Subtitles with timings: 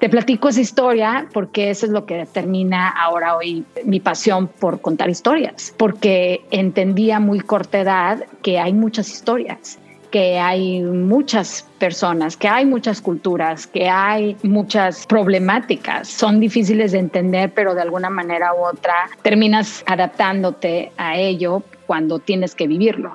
[0.00, 4.80] Te platico esa historia porque eso es lo que determina ahora hoy mi pasión por
[4.80, 9.78] contar historias, porque entendía muy corta edad que hay muchas historias
[10.10, 16.08] que hay muchas personas, que hay muchas culturas, que hay muchas problemáticas.
[16.08, 22.18] Son difíciles de entender, pero de alguna manera u otra terminas adaptándote a ello cuando
[22.18, 23.14] tienes que vivirlo.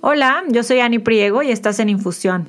[0.00, 2.48] Hola, yo soy Ani Priego y estás en Infusión,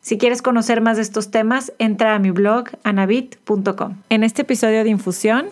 [0.00, 3.96] Si quieres conocer más de estos temas, entra a mi blog anabit.com.
[4.08, 5.46] En este episodio de Infusión,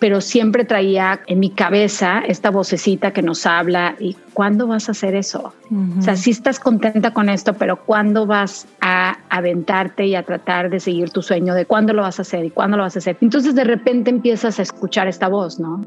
[0.00, 4.92] pero siempre traía en mi cabeza esta vocecita que nos habla y ¿cuándo vas a
[4.92, 5.54] hacer eso?
[5.98, 10.68] O sea, sí estás contenta con esto, pero ¿cuándo vas a aventarte y a tratar
[10.68, 12.98] de seguir tu sueño de cuándo lo vas a hacer y cuándo lo vas a
[12.98, 13.16] hacer?
[13.20, 15.82] Entonces de repente empiezas a escuchar esta voz, ¿no?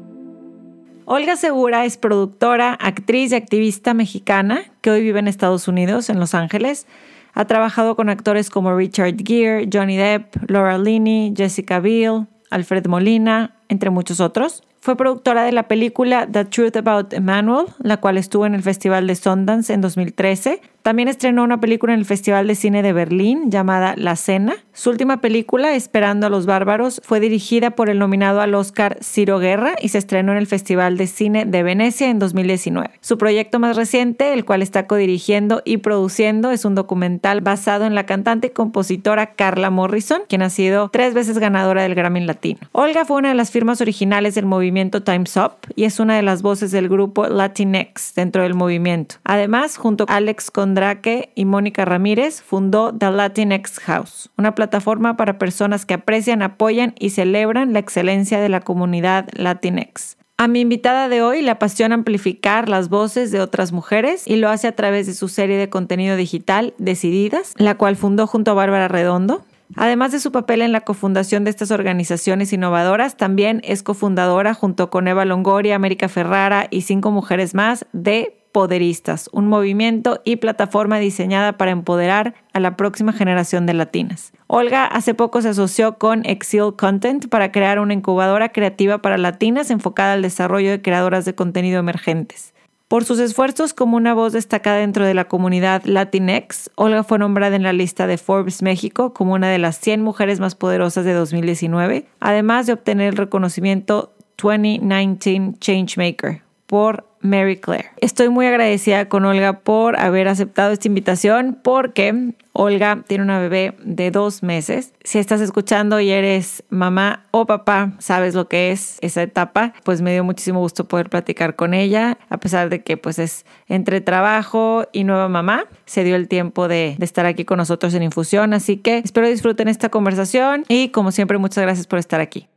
[1.04, 6.18] Olga Segura es productora, actriz y activista mexicana que hoy vive en Estados Unidos, en
[6.18, 6.86] Los Ángeles.
[7.34, 13.56] Ha trabajado con actores como Richard Gere, Johnny Depp, Laura Linney, Jessica Biel, Alfred Molina,
[13.68, 14.62] entre muchos otros.
[14.82, 19.06] Fue productora de la película The Truth About Emmanuel, la cual estuvo en el Festival
[19.06, 20.62] de Sundance en 2013.
[20.80, 24.54] También estrenó una película en el Festival de Cine de Berlín llamada La Cena.
[24.80, 29.38] Su última película, Esperando a los Bárbaros, fue dirigida por el nominado al Oscar Ciro
[29.38, 32.88] Guerra y se estrenó en el Festival de Cine de Venecia en 2019.
[33.02, 37.94] Su proyecto más reciente, el cual está codirigiendo y produciendo, es un documental basado en
[37.94, 42.60] la cantante y compositora Carla Morrison, quien ha sido tres veces ganadora del Grammy Latino.
[42.72, 46.22] Olga fue una de las firmas originales del movimiento Time's Up y es una de
[46.22, 49.16] las voces del grupo Latinx dentro del movimiento.
[49.24, 54.69] Además, junto a Alex Condraque y Mónica Ramírez, fundó The Latinx House, una plataforma
[55.16, 60.16] para personas que aprecian, apoyan y celebran la excelencia de la comunidad Latinx.
[60.36, 64.48] A mi invitada de hoy le apasiona amplificar las voces de otras mujeres y lo
[64.48, 68.54] hace a través de su serie de contenido digital Decididas, la cual fundó junto a
[68.54, 69.44] Bárbara Redondo.
[69.76, 74.88] Además de su papel en la cofundación de estas organizaciones innovadoras, también es cofundadora junto
[74.88, 80.98] con Eva Longoria, América Ferrara y cinco mujeres más de Poderistas, un movimiento y plataforma
[80.98, 84.32] diseñada para empoderar a la próxima generación de latinas.
[84.46, 89.70] Olga hace poco se asoció con Exil Content para crear una incubadora creativa para latinas
[89.70, 92.54] enfocada al desarrollo de creadoras de contenido emergentes.
[92.90, 97.54] Por sus esfuerzos como una voz destacada dentro de la comunidad Latinx, Olga fue nombrada
[97.54, 101.12] en la lista de Forbes México como una de las 100 mujeres más poderosas de
[101.12, 104.12] 2019, además de obtener el reconocimiento
[104.42, 107.90] 2019 Changemaker por Mary Claire.
[107.98, 113.74] Estoy muy agradecida con Olga por haber aceptado esta invitación porque Olga tiene una bebé
[113.82, 114.92] de dos meses.
[115.04, 120.00] Si estás escuchando y eres mamá o papá, sabes lo que es esa etapa, pues
[120.00, 124.00] me dio muchísimo gusto poder platicar con ella, a pesar de que pues es entre
[124.00, 125.66] trabajo y nueva mamá.
[125.84, 129.28] Se dio el tiempo de, de estar aquí con nosotros en Infusión, así que espero
[129.28, 132.48] disfruten esta conversación y como siempre muchas gracias por estar aquí.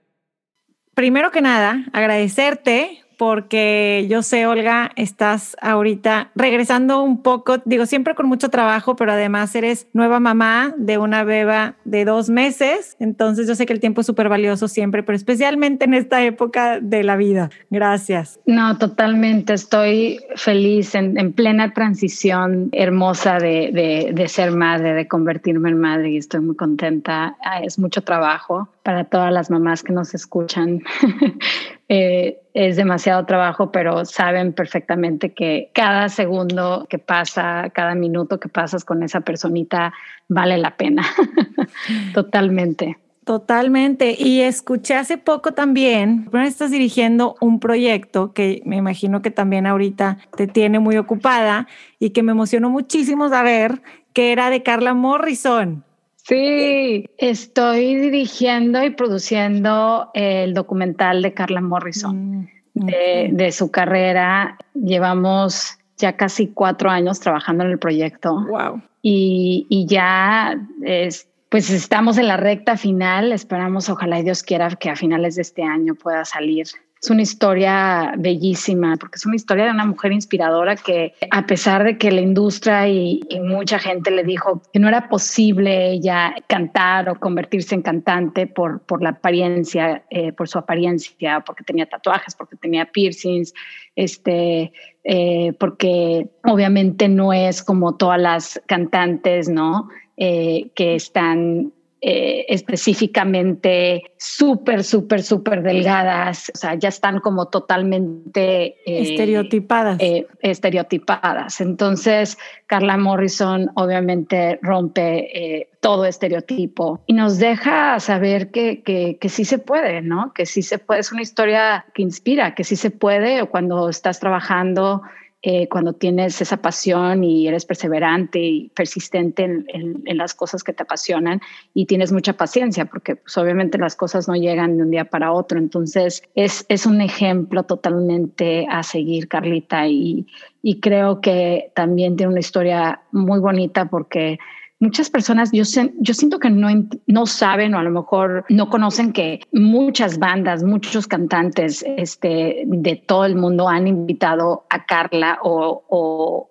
[0.95, 8.15] Primero que nada, agradecerte porque yo sé, Olga, estás ahorita regresando un poco, digo, siempre
[8.15, 13.47] con mucho trabajo, pero además eres nueva mamá de una beba de dos meses, entonces
[13.47, 17.05] yo sé que el tiempo es súper valioso siempre, pero especialmente en esta época de
[17.05, 17.49] la vida.
[17.69, 18.41] Gracias.
[18.45, 25.79] No, totalmente, estoy feliz en, plena transición hermosa de, de ser madre, de convertirme en
[25.79, 27.37] madre y estoy muy contenta.
[27.41, 30.81] Ah, es mucho trabajo para todas las mamás que nos escuchan.
[31.89, 38.47] Eh, es demasiado trabajo, pero saben perfectamente que cada segundo que pasa, cada minuto que
[38.47, 39.93] pasas con esa personita
[40.27, 41.03] vale la pena.
[42.13, 42.97] Totalmente.
[43.25, 44.15] Totalmente.
[44.17, 49.65] Y escuché hace poco también, bueno, estás dirigiendo un proyecto que me imagino que también
[49.65, 51.67] ahorita te tiene muy ocupada
[51.99, 53.81] y que me emocionó muchísimo saber
[54.11, 55.85] que era de Carla Morrison.
[56.23, 62.87] Sí, estoy dirigiendo y produciendo el documental de Carla Morrison, mm,
[63.35, 64.57] de, su carrera.
[64.73, 68.45] Llevamos ya casi cuatro años trabajando en el proyecto.
[68.47, 68.81] Wow.
[69.01, 73.33] Y, ya es pues estamos en la recta final.
[73.33, 76.65] Esperamos, ojalá y Dios quiera que a finales de este año pueda salir
[77.03, 81.83] es una historia bellísima, porque es una historia de una mujer inspiradora que a pesar
[81.83, 87.09] de que la industria y, mucha gente le dijo que no era posible ella cantar
[87.09, 92.35] o convertirse en cantante por, por la apariencia, eh, por su apariencia, porque tenía tatuajes,
[92.35, 93.53] porque tenía piercings,
[93.97, 94.71] este,
[95.03, 99.89] eh, porque obviamente no es como todas las cantantes, ¿no?
[100.15, 101.73] Eh, que están
[102.05, 110.01] eh, específicamente súper, súper, súper delgadas, o sea, ya están como totalmente eh, estereotipadas.
[110.01, 111.61] Eh, estereotipadas.
[111.61, 119.45] Entonces, Carla Morrison obviamente rompe todo estereotipo y nos deja saber que, que, que, sí
[119.45, 120.33] se puede, ¿no?
[120.33, 124.19] Que sí se puede, es una historia que inspira, que sí se puede cuando estás
[124.19, 125.03] trabajando
[125.45, 130.83] eh, cuando tienes esa pasión y eres perseverante y persistente en, las cosas que te
[130.83, 131.41] apasionan
[131.73, 135.33] y tienes mucha paciencia, porque pues, obviamente las cosas no llegan de un día para
[135.33, 135.59] otro.
[135.59, 140.25] Entonces es, es un ejemplo totalmente a seguir, Carlita, y,
[140.61, 144.39] y creo que también tiene una historia muy bonita porque
[144.83, 145.63] muchas personas, yo,
[145.99, 146.67] yo siento que no,
[147.07, 152.95] no saben o a lo mejor no conocen que muchas bandas, muchos cantantes este, de
[152.97, 155.83] todo el mundo han invitado a Carla o,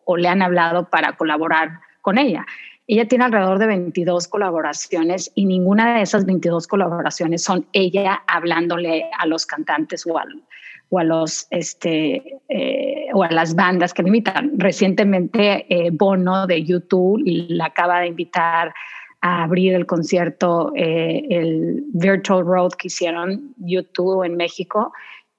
[0.06, 2.46] o, le han hablado para colaborar con ella.
[2.86, 9.10] Ella tiene alrededor de 22 colaboraciones y ninguna de esas 22 colaboraciones son ella hablándole
[9.18, 10.42] a los cantantes o al,
[10.92, 14.52] o a los este eh, o a las bandas que le invitan.
[14.58, 18.74] Recientemente eh, Bono de YouTube la acaba de invitar
[19.22, 24.92] a abrir el concierto, eh, el Virtual Road que hicieron YouTube en México.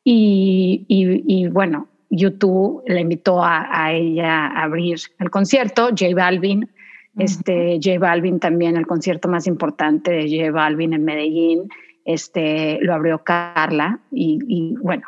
[0.04, 6.70] Y, y, bueno, YouTube le invitó a, ella a abrir el concierto, J Balvin,
[7.18, 11.70] este, J Balvin también, el concierto más importante de J Balvin en Medellín,
[12.04, 15.04] este, lo abrió Carla y, y bueno,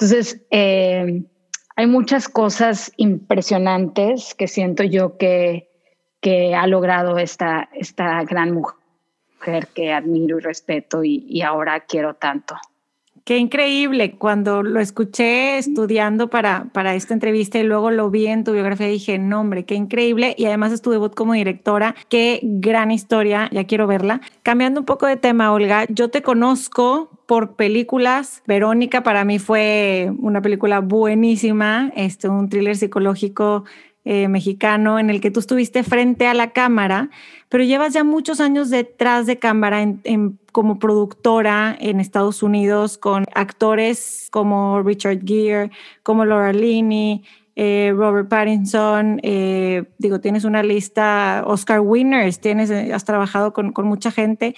[0.00, 1.24] entonces, eh,
[1.74, 5.70] hay muchas cosas impresionantes que siento yo que,
[6.20, 12.14] que ha logrado esta, esta gran mujer que admiro y respeto y, y ahora quiero
[12.14, 12.54] tanto.
[13.28, 14.12] Qué increíble.
[14.12, 18.86] Cuando lo escuché estudiando para, para esta entrevista y luego lo vi en tu biografía,
[18.86, 20.34] dije, no, hombre, qué increíble.
[20.38, 21.94] Y además es tu debut como directora.
[22.08, 23.50] Qué gran historia.
[23.52, 24.22] Ya quiero verla.
[24.42, 28.42] Cambiando un poco de tema, Olga, yo te conozco por películas.
[28.46, 33.64] Verónica para mí fue una película buenísima, este, un thriller psicológico
[34.04, 37.10] eh, mexicano en el que tú estuviste frente a la cámara,
[37.48, 39.86] pero llevas ya muchos años detrás de cámara
[40.52, 45.70] como productora en Estados Unidos con actores como Richard Gere,
[46.02, 47.22] como Laura Linney,
[47.56, 54.10] eh, Robert Pattinson, eh, digo, tienes una lista, Oscar Winners, tienes, has trabajado con mucha
[54.12, 54.54] gente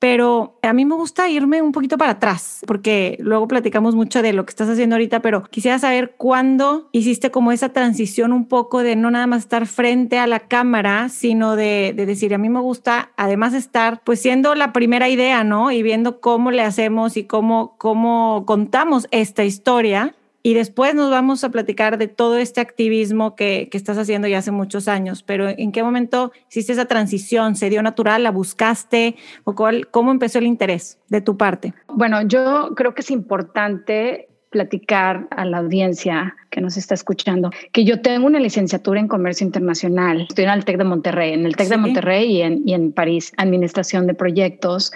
[0.00, 4.32] pero a mí me gusta irme un poquito para atrás, porque luego platicamos mucho de
[4.32, 8.82] lo que estás haciendo ahorita, pero quisiera saber cuándo hiciste como esa transición un poco
[8.82, 12.60] de no nada más estar frente a la cámara, sino de, decir, a mí me
[12.60, 15.70] gusta además estar pues siendo la primera idea, ¿no?
[15.70, 21.44] Y viendo cómo le hacemos y cómo, cómo contamos esta historia y después nos vamos
[21.44, 25.48] a platicar de todo este activismo que, que, estás haciendo ya hace muchos años, pero
[25.48, 27.56] ¿en qué momento hiciste esa transición?
[27.56, 28.22] ¿Se dio natural?
[28.22, 29.16] ¿La buscaste?
[29.44, 31.74] ¿O cuál, cómo empezó el interés de tu parte?
[31.88, 37.84] Bueno, yo creo que es importante platicar a la audiencia que nos está escuchando que
[37.84, 40.26] yo tengo una licenciatura en comercio internacional.
[40.28, 42.92] Estoy en el TEC de Monterrey, en el TEC de Monterrey y en, y en
[42.92, 44.92] París, administración de proyectos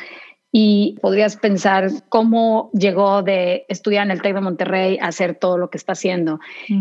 [0.56, 5.58] y podrías pensar cómo llegó de estudiar en el TEC de Monterrey a hacer todo
[5.58, 6.38] lo que está haciendo.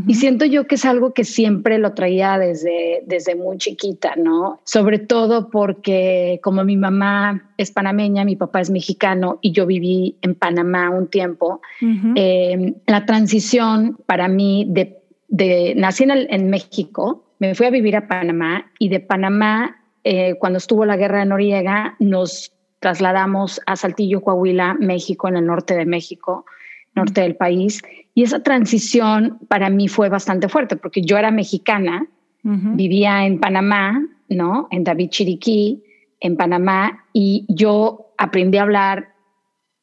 [0.08, 4.62] Y siento yo que es algo que siempre lo traía desde, desde muy chiquita, ¿no?
[4.64, 10.18] Sobre todo porque como mi mamá es panameña, mi papá es mexicano y yo viví
[10.22, 11.60] en Panamá un tiempo,
[12.16, 17.96] eh, la transición para mí de, de nací en, en, México, me fui a vivir
[17.96, 22.53] a Panamá y de Panamá, eh, cuando estuvo la guerra de Noriega, nos
[22.84, 26.46] trasladamos a Saltillo, Coahuila, México, en el norte de México,
[26.94, 27.82] norte del país.
[28.14, 32.06] Y esa transición para mí fue bastante fuerte porque yo era mexicana,
[32.44, 34.68] vivía en Panamá, ¿no?
[34.70, 35.82] En David Chiriquí,
[36.20, 39.14] en Panamá, y yo aprendí a hablar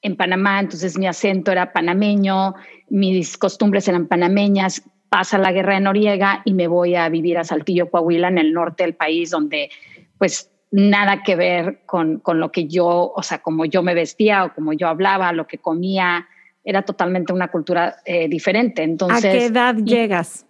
[0.02, 2.54] en Panamá, entonces mi acento era panameño,
[2.90, 4.83] mis costumbres eran panameñas.
[5.09, 8.52] Pasa la guerra de Noriega y me voy a vivir a Saltillo, Coahuila, en el
[8.52, 9.71] norte del país, donde
[10.19, 14.55] pues nada que ver con, lo que yo, o sea, como yo me vestía o
[14.55, 16.29] como yo hablaba, lo que comía,
[16.65, 18.83] era totalmente una cultura eh, diferente.
[18.83, 20.47] Entonces, ¿A qué edad llegas?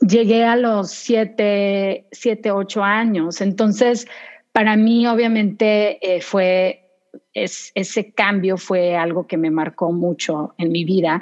[0.00, 3.40] Llegué a los siete, siete, ocho años.
[3.40, 4.06] Entonces,
[4.52, 6.90] para mí obviamente eh, fue,
[7.32, 11.20] ese cambio fue algo que me marcó mucho en mi vida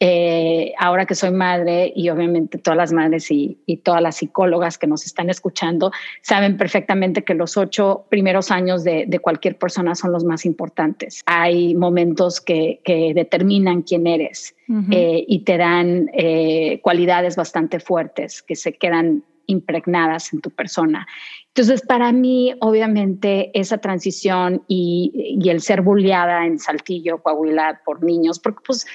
[0.00, 4.86] eh, ahora que soy madre y obviamente todas las madres y, todas las psicólogas que
[4.86, 10.24] nos están escuchando saben perfectamente que los ocho primeros años de, cualquier persona son los
[10.24, 11.22] más importantes.
[11.26, 12.80] Hay momentos que,
[13.14, 14.54] determinan quién eres
[14.90, 21.06] eh, y te dan eh, cualidades bastante fuertes que se quedan impregnadas en tu persona.
[21.48, 28.40] Entonces, para mí, obviamente, esa transición y, el ser bulleada en Saltillo, Coahuila, por niños,
[28.40, 28.86] porque pues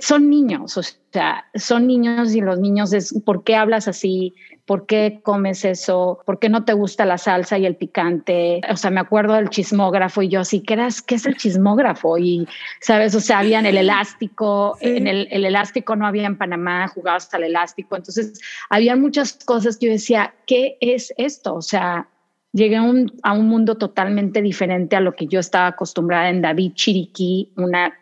[0.00, 4.34] son niños, o sea, son niños y los niños es, ¿por qué hablas así?
[4.72, 6.22] ¿Por qué comes eso?
[6.24, 8.62] ¿Por qué no te gusta la salsa y el picante?
[8.70, 12.16] O sea, me acuerdo del chismógrafo y yo así, ¿qué, eras, qué es el chismógrafo?
[12.16, 12.48] Y,
[12.80, 13.14] ¿sabes?
[13.14, 17.36] O sea, había el elástico, en el, el, elástico no había en Panamá, jugaba hasta
[17.36, 17.96] el elástico.
[17.96, 21.54] Entonces, había muchas cosas que yo decía, ¿qué es esto?
[21.54, 22.08] O sea,
[22.54, 23.12] llegué a un,
[23.46, 27.92] mundo totalmente diferente a lo que yo estaba acostumbrada en David Chiriquí, una,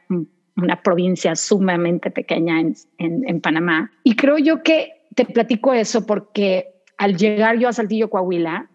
[0.56, 3.90] una provincia sumamente pequeña en, en, Panamá.
[4.04, 8.70] Y creo yo que te platico eso porque al llegar yo a Saltillo, Coahuila,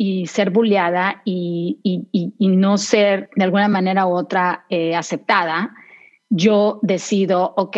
[0.00, 5.74] y ser bulleada y, y, no ser de alguna manera u otra eh, aceptada,
[6.30, 7.76] yo decido, ok,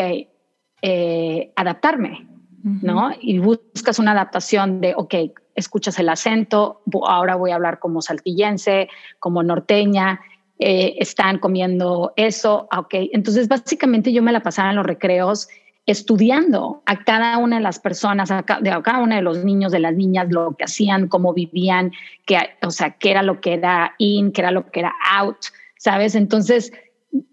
[0.82, 2.28] eh, adaptarme,
[2.62, 3.10] ¿no?
[3.22, 5.14] Y buscas una adaptación de, ok,
[5.54, 10.20] escuchas el acento, ahora voy a hablar como saltillense, como norteña,
[10.58, 12.94] eh, están comiendo eso, ah, ok.
[13.12, 15.48] Entonces, básicamente yo me la pasaba en los recreos
[15.86, 19.94] estudiando a cada una de las personas, a cada, uno de los niños, de las
[19.94, 21.92] niñas, lo que hacían, cómo vivían,
[22.26, 25.38] que, o sea, qué era lo que era in, qué era lo que era out,
[25.76, 26.14] ¿sabes?
[26.14, 26.72] Entonces,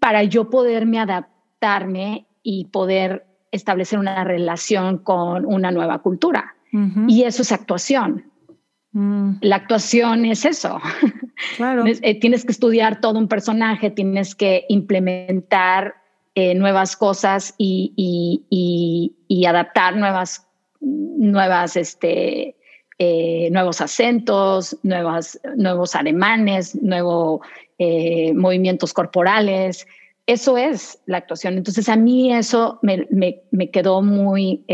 [0.00, 6.54] para yo poderme adaptarme y poder establecer una relación con una nueva cultura.
[7.06, 8.30] Y eso es actuación.
[8.92, 9.36] Mm.
[9.40, 10.80] La actuación es eso.
[11.56, 11.84] Claro.
[12.02, 15.94] Eh, tienes que estudiar todo un personaje, tienes que implementar
[16.40, 19.12] eh, nuevas cosas y,
[19.44, 20.46] adaptar nuevas,
[20.80, 22.54] nuevas, este,
[23.00, 27.40] eh, nuevos acentos, nuevas, nuevos alemanes, nuevos
[28.34, 29.84] movimientos corporales.
[30.26, 31.54] Eso es la actuación.
[31.54, 34.64] Entonces a mí eso me quedó muy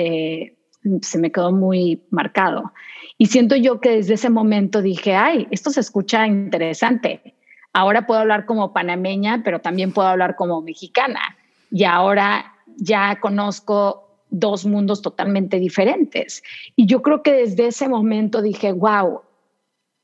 [1.01, 2.75] se me quedó muy marcado.
[3.17, 7.35] Y siento yo que desde ese momento dije, ay, esto se escucha interesante.
[7.73, 11.39] Ahora puedo hablar como panameña, pero también puedo hablar como mexicana.
[11.75, 16.41] Y ahora ya conozco dos mundos totalmente diferentes.
[16.77, 19.23] Y yo creo que desde ese momento dije, wow,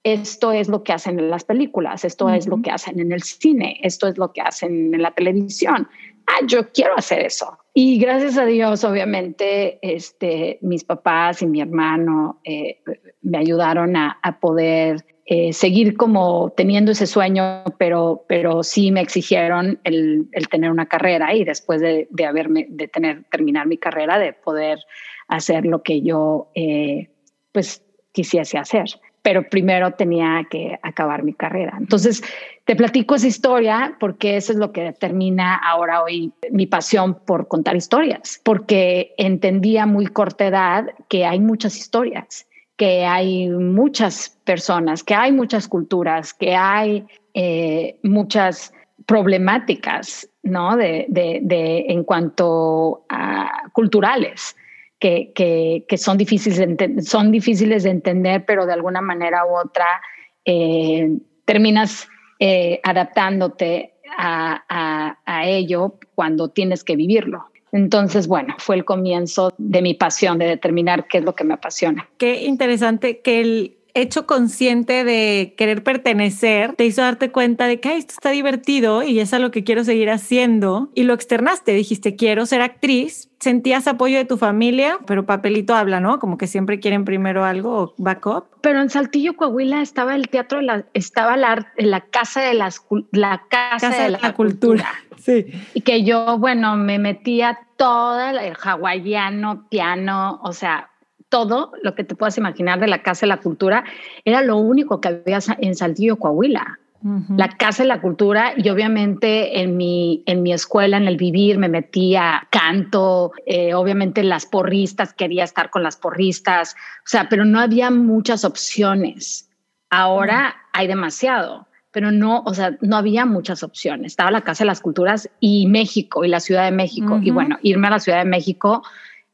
[0.03, 3.23] esto es lo que hacen en las películas, esto es lo que hacen en el
[3.23, 5.87] cine, esto es lo que hacen en la televisión.
[6.27, 7.57] Ah, yo quiero hacer eso.
[7.73, 12.83] Y gracias a Dios, obviamente, este, mis papás y mi hermano eh,
[13.23, 19.79] me ayudaron a, poder eh, seguir como teniendo ese sueño, pero, pero sí me exigieron
[19.85, 24.81] el, tener una carrera y después de, haberme, de tener, terminar mi carrera, de poder
[25.29, 27.11] hacer lo que yo, eh,
[27.53, 28.87] pues, quisiese hacer
[29.23, 31.77] pero primero tenía que acabar mi carrera.
[31.79, 32.23] Entonces,
[32.65, 37.47] te platico esa historia porque eso es lo que determina ahora hoy mi pasión por
[37.47, 42.47] contar historias, porque entendía muy corta edad que hay muchas historias,
[42.81, 48.73] que hay muchas personas, que hay muchas culturas, que hay eh, muchas
[49.05, 50.79] problemáticas, ¿no?
[50.79, 54.57] De, de, en cuanto a culturales
[54.99, 60.01] que, son, difíciles de son difíciles de entender, pero de alguna manera u otra
[60.47, 62.09] eh, terminas
[62.39, 67.50] eh, adaptándote a, a, ello cuando tienes que vivirlo.
[67.73, 71.55] Entonces, bueno, fue el comienzo de mi pasión, de determinar qué es lo que me
[71.55, 72.09] apasiona.
[72.19, 77.97] Qué interesante que el hecho consciente de querer pertenecer te hizo darte cuenta de que
[77.97, 82.47] esto está divertido y es algo que quiero seguir haciendo y lo externaste, dijiste quiero
[82.47, 86.19] ser actriz, sentías apoyo de tu familia, pero papelito habla, ¿no?
[86.19, 88.45] Como que siempre quieren primero algo o backup.
[88.61, 93.45] Pero en Saltillo, Coahuila estaba el teatro, la, estaba la, la casa de las la
[93.49, 94.89] casa, de, la, cultura.
[95.19, 95.47] Sí.
[95.75, 100.90] Y que yo, bueno, me metía toda el hawaiano, piano, o sea,
[101.31, 103.85] todo lo que te puedas imaginar de la Casa de la Cultura
[104.25, 106.79] era lo único que había en Saltillo, Coahuila.
[107.03, 111.57] La Casa de la Cultura y obviamente en mi, en mi escuela, en el vivir,
[111.57, 117.47] me metía canto, eh, obviamente las porristas, quería estar con las porristas, o sea, pero
[117.47, 119.49] no había muchas opciones.
[119.89, 124.13] Ahora hay demasiado, pero no, o sea, no había muchas opciones.
[124.13, 127.19] Estaba la Casa de las Culturas y México y la Ciudad de México.
[127.23, 128.83] Y bueno, irme a la Ciudad de México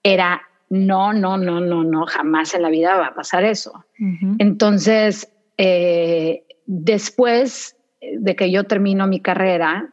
[0.04, 3.84] era no, no, no, no, no, jamás en la vida va a pasar eso.
[4.38, 9.92] Entonces, eh, después de que yo termino mi carrera,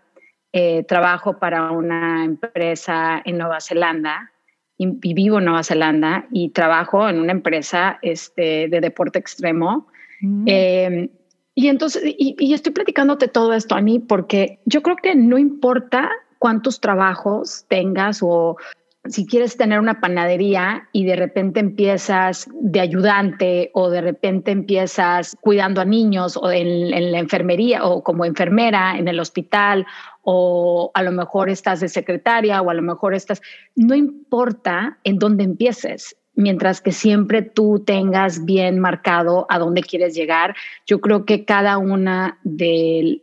[0.51, 4.31] eh, trabajo para una empresa en Nueva Zelanda
[4.77, 9.87] y, vivo en Nueva Zelanda y trabajo en una empresa este, de deporte extremo.
[10.21, 10.43] Mm.
[10.47, 11.09] Em,
[11.55, 15.37] y entonces, y, y, estoy platicándote todo esto, a mí porque yo creo que no
[15.37, 18.57] importa cuántos trabajos tengas o
[19.05, 25.36] si quieres tener una panadería y de repente empiezas de ayudante o de repente empiezas
[25.41, 29.86] cuidando a niños o en, la enfermería o como enfermera en el hospital
[30.22, 33.41] o a lo mejor estás de secretaria o a lo mejor estás,
[33.75, 40.15] no importa en dónde empieces, mientras que siempre tú tengas bien marcado a dónde quieres
[40.15, 40.55] llegar.
[40.86, 43.22] Yo creo que cada una de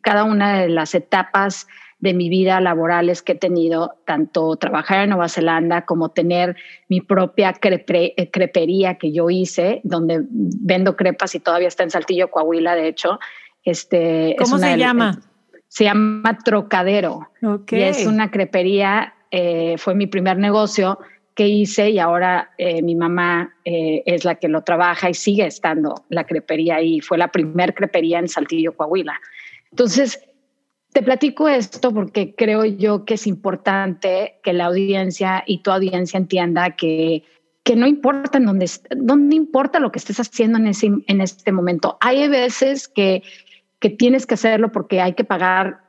[0.00, 1.66] cada una de las etapas
[2.00, 6.56] de mi vida laborales que he tenido, tanto trabajar en Nueva Zelanda como tener
[6.88, 12.30] mi propia eh, crepería que yo hice, donde vendo crepas y todavía está en Saltillo,
[12.30, 13.18] Coahuila, de hecho.
[13.64, 15.18] Este, ¿Cómo se llama?
[15.66, 17.30] Se llama Trocadero.
[17.70, 20.98] Y es una crepería, eh, fue mi primer negocio
[21.34, 26.06] que hice y ahora eh, mi mamá es la que lo trabaja y sigue estando
[26.08, 27.00] la crepería ahí.
[27.00, 29.20] Fue la primer crepería en Saltillo, Coahuila.
[29.70, 30.27] Entonces,
[30.92, 36.18] te platico esto porque creo yo que es importante que la audiencia y tu audiencia
[36.18, 37.24] entienda que,
[37.62, 41.52] que no importa en dónde, dónde importa lo que estés haciendo en, ese, en este
[41.52, 41.98] momento.
[42.00, 43.22] Hay veces que,
[43.78, 45.86] que tienes que hacerlo porque hay que pagar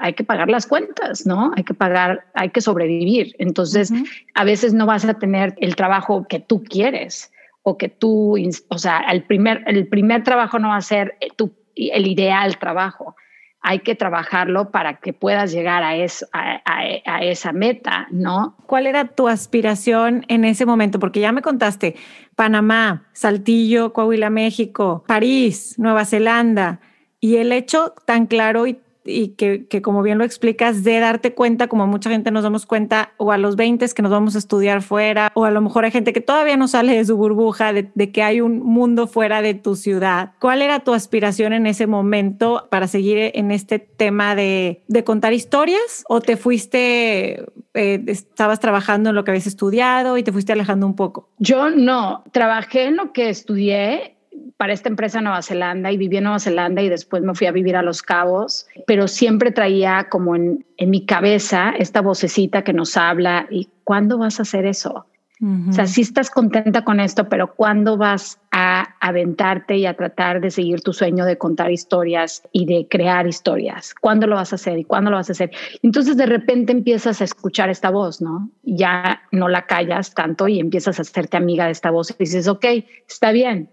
[0.00, 1.52] hay que pagar las cuentas, ¿no?
[1.56, 3.36] Hay que pagar, hay que sobrevivir.
[3.38, 3.92] Entonces,
[4.34, 7.30] a veces no vas a tener el trabajo que tú quieres
[7.62, 8.36] o que tú,
[8.66, 13.14] o sea, el primer, el primer trabajo no va a ser tu, el ideal trabajo
[13.62, 18.56] hay que trabajarlo para que puedas llegar a, eso, a, esa meta, ¿no?
[18.66, 20.98] ¿Cuál era tu aspiración en ese momento?
[20.98, 21.96] Porque ya me contaste
[22.36, 26.80] Panamá, Saltillo, Coahuila, México, París, Nueva Zelanda,
[27.20, 31.34] y el hecho tan claro y y que, que, como bien lo explicas, de darte
[31.34, 34.38] cuenta, como mucha gente nos damos cuenta, o a los 20 que nos vamos a
[34.38, 37.72] estudiar fuera, o a lo mejor hay gente que todavía no sale de su burbuja,
[37.72, 40.32] de, de, que hay un mundo fuera de tu ciudad.
[40.38, 45.32] ¿Cuál era tu aspiración en ese momento para seguir en este tema de, de contar
[45.32, 46.04] historias?
[46.08, 50.86] ¿O te fuiste, eh, estabas trabajando en lo que habías estudiado y te fuiste alejando
[50.86, 51.28] un poco?
[51.38, 54.16] Yo no, trabajé en lo que estudié
[54.56, 57.46] para esta empresa en Nueva Zelanda y viví en Nueva Zelanda y después me fui
[57.46, 62.62] a vivir a Los Cabos, pero siempre traía como en, en mi cabeza esta vocecita
[62.62, 65.06] que nos habla y ¿cuándo vas a hacer eso?
[65.42, 70.42] O sea, sí estás contenta con esto, pero ¿cuándo vas a aventarte y a tratar
[70.42, 73.94] de seguir tu sueño de contar historias y de crear historias?
[73.94, 75.50] ¿Cuándo lo vas a hacer y cuándo lo vas a hacer?
[75.82, 78.50] Entonces de repente empiezas a escuchar esta voz, ¿no?
[78.64, 82.46] Ya no la callas tanto y empiezas a hacerte amiga de esta voz y dices,
[82.46, 82.66] ok,
[83.08, 83.70] está bien,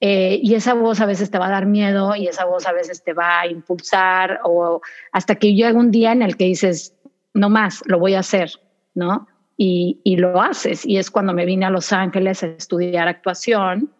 [0.00, 2.72] eh, y esa voz a veces te va a dar miedo y esa voz a
[2.72, 4.80] veces te va a impulsar o
[5.12, 6.94] hasta que llega un día en el que dices,
[7.34, 8.50] no más, lo voy a hacer,
[8.94, 9.28] ¿no?
[9.56, 10.86] Y, y lo haces.
[10.86, 13.90] Y es cuando me vine a Los Ángeles a estudiar actuación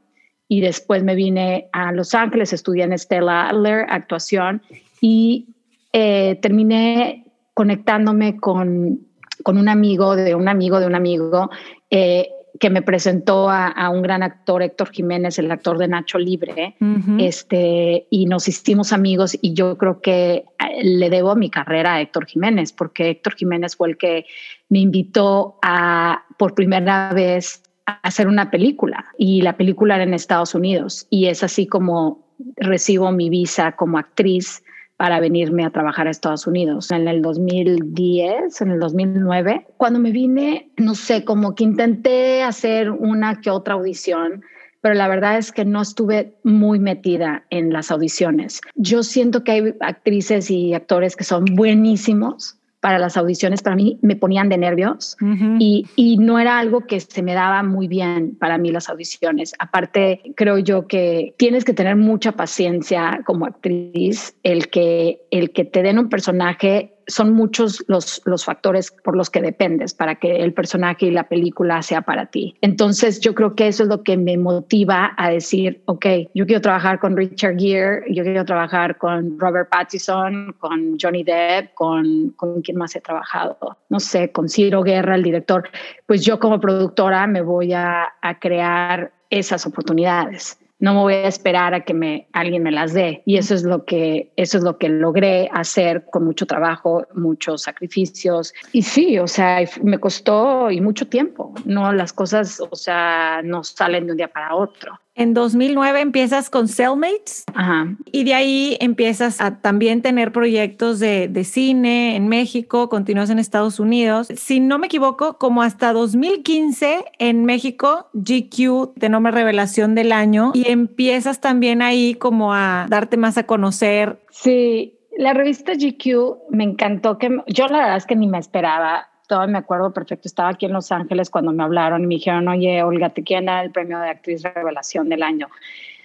[0.49, 4.63] y después me vine a Los Ángeles, estudié en Stella Adler actuación
[5.03, 5.49] y
[5.93, 9.07] eh, terminé conectándome con,
[9.43, 11.51] con un amigo de un amigo de un amigo
[11.91, 16.77] eh, que me presentó a, un gran actor, Héctor Jiménez, el actor de Nacho Libre,
[17.19, 20.45] este, y nos hicimos amigos y yo creo que eh,
[20.83, 24.27] le debo mi carrera a Héctor Jiménez, porque Héctor Jiménez fue el que
[24.69, 30.15] me invitó a, por primera vez, a hacer una película y la película era en
[30.15, 34.63] Estados Unidos y es así como recibo mi visa como actriz
[35.01, 36.91] para venirme a trabajar a Estados Unidos.
[36.91, 42.91] En el 2010, en el 2009, cuando me vine, no sé, como que intenté hacer
[42.91, 44.43] una que otra audición,
[44.83, 48.61] pero la verdad es que no estuve muy metida en las audiciones.
[48.75, 53.99] Yo siento que hay actrices y actores que son buenísimos, para las audiciones para mí
[54.03, 55.17] me ponían de nervios
[55.59, 59.55] y, y, no era algo que se me daba muy bien para mí las audiciones.
[59.59, 65.65] Aparte, creo yo que tienes que tener mucha paciencia como actriz, el que, el que
[65.65, 70.37] te den un personaje son muchos los, los factores por los que dependes para que
[70.37, 72.55] el personaje y la película sea para ti.
[72.61, 76.61] Entonces yo creo que eso es lo que me motiva a decir, ok, yo quiero
[76.61, 82.63] trabajar con Richard Gere, yo quiero trabajar con Robert Pattinson, con Johnny Depp, con, con
[82.63, 85.69] quién más he trabajado, no sé, con Ciro Guerra, el director.
[86.07, 91.29] Pues yo como productora me voy a, a crear esas oportunidades no me voy a
[91.29, 93.23] esperar a que me, alguien me las dé.
[93.27, 97.63] Y eso es lo que, eso es lo que logré hacer con mucho trabajo, muchos
[97.63, 98.53] sacrificios.
[98.73, 101.55] Y sí, o sea, me costó y mucho tiempo.
[101.65, 104.99] No, las cosas, o sea, no salen de un día para otro.
[105.15, 107.97] En 2009 empiezas con Cellmates Ajá.
[108.11, 113.39] y de ahí empiezas a también tener proyectos de, de, cine en México, continúas en
[113.39, 114.29] Estados Unidos.
[114.37, 120.53] Si no me equivoco, como hasta 2015 en México, GQ te nombra revelación del año
[120.55, 124.21] y empiezas también ahí como a darte más a conocer.
[124.31, 129.10] Sí, la revista GQ me encantó que yo la verdad es que ni me esperaba
[129.31, 132.49] todavía me acuerdo perfecto, estaba aquí en Los Ángeles cuando me hablaron y me dijeron,
[132.49, 135.49] oye, Olga, te quieren dar el premio de actriz revelación del año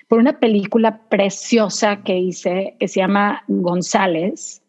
[0.07, 4.61] por una película preciosa que hice que se llama González,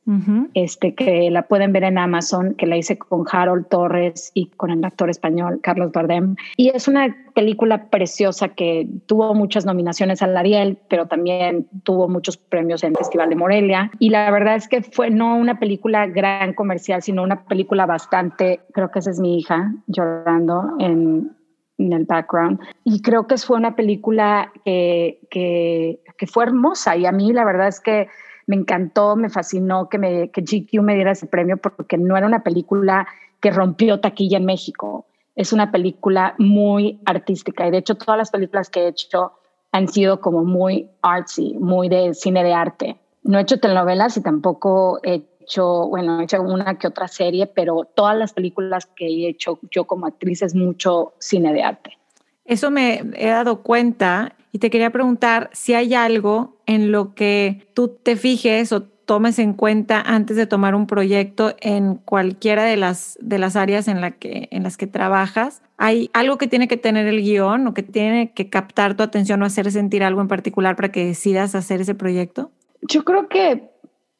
[0.54, 4.70] este, que la pueden ver en Amazon, que la hice con Harold Torres y con
[4.70, 6.36] el actor español Carlos Bardem.
[6.56, 12.36] Y es una película preciosa que tuvo muchas nominaciones al Ariel, pero también tuvo muchos
[12.36, 13.90] premios en el Festival de Morelia.
[13.98, 18.60] Y la verdad es que fue no una película gran comercial, sino una película bastante,
[18.72, 21.32] creo que esa es mi hija llorando en,
[21.78, 22.58] el background.
[22.84, 27.68] Y creo que fue una película que, que, fue hermosa y a mí la verdad
[27.68, 28.08] es que
[28.46, 32.42] me encantó, me fascinó que, me, GQ me diera ese premio porque no era una
[32.42, 33.06] película
[33.40, 35.06] que rompió taquilla en México.
[35.34, 39.32] Es una película muy artística y de hecho todas las películas que he hecho
[39.72, 42.96] han sido como muy artsy, muy de cine de arte.
[43.24, 47.46] No he hecho telenovelas y tampoco he hecho, bueno, he hecho una que otra serie,
[47.46, 51.98] pero todas las películas que he hecho yo como actriz es mucho cine de arte.
[52.46, 57.66] Eso me he dado cuenta y te quería preguntar si hay algo en lo que
[57.74, 62.76] tú te fijes o tomes en cuenta antes de tomar un proyecto en cualquiera de
[62.76, 65.62] las, de las áreas en, la que, en las que trabajas.
[65.78, 69.42] ¿Hay algo que tiene que tener el guion o que tiene que captar tu atención
[69.42, 72.50] o hacer sentir algo en particular para que decidas hacer ese proyecto?
[72.82, 73.70] Yo creo que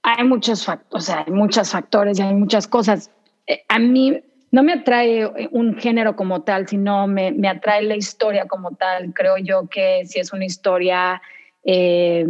[0.03, 3.11] hay muchos factores, o sea, hay muchos factores y hay muchas cosas.
[3.47, 7.97] Eh, a mí no me atrae un género como tal, sino me, me atrae la
[7.97, 9.13] historia como tal.
[9.13, 11.21] Creo yo que si es una historia,
[11.65, 12.25] eh,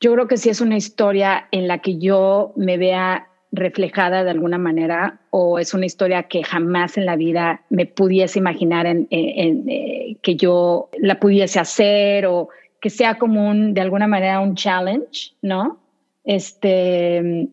[0.00, 4.30] yo creo que si es una historia en la que yo me vea reflejada de
[4.30, 9.08] alguna manera o es una historia que jamás en la vida me pudiese imaginar en,
[9.10, 14.54] eh, que yo la pudiese hacer o que sea como un, de alguna manera un
[14.54, 15.78] challenge, ¿no?
[16.24, 17.48] Este,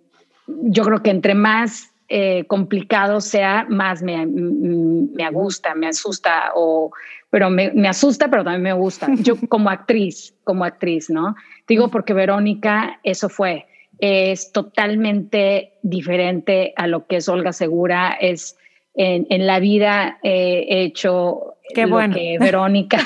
[0.47, 6.91] yo creo que entre más eh, complicado sea, más me, me, gusta, me asusta, o,
[7.32, 9.08] pero me, me, asusta, pero también me gusta.
[9.23, 11.36] Yo como actriz, como actriz, ¿no?
[11.67, 13.65] Digo porque Verónica, eso fue,
[13.97, 18.58] es totalmente diferente a lo que es Olga Segura, es
[18.93, 22.13] en, en la vida eh, he hecho Qué bueno.
[22.13, 22.99] que Verónica.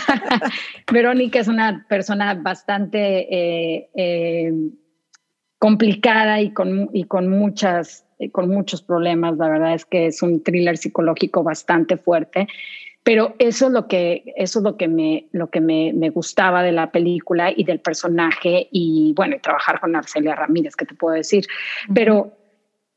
[0.92, 3.00] Verónica es una persona bastante...
[3.34, 4.54] Eh, eh,
[5.60, 10.44] complicada y con, y con muchas con muchos problemas, la verdad es que es un
[10.44, 12.48] thriller psicológico bastante fuerte,
[13.04, 16.62] pero eso es lo que, eso es lo que, me, lo que me, me gustaba
[16.62, 20.94] de la película y del personaje y bueno, y trabajar con Arcelia Ramírez, que te
[20.94, 21.46] puedo decir,
[21.94, 22.34] pero,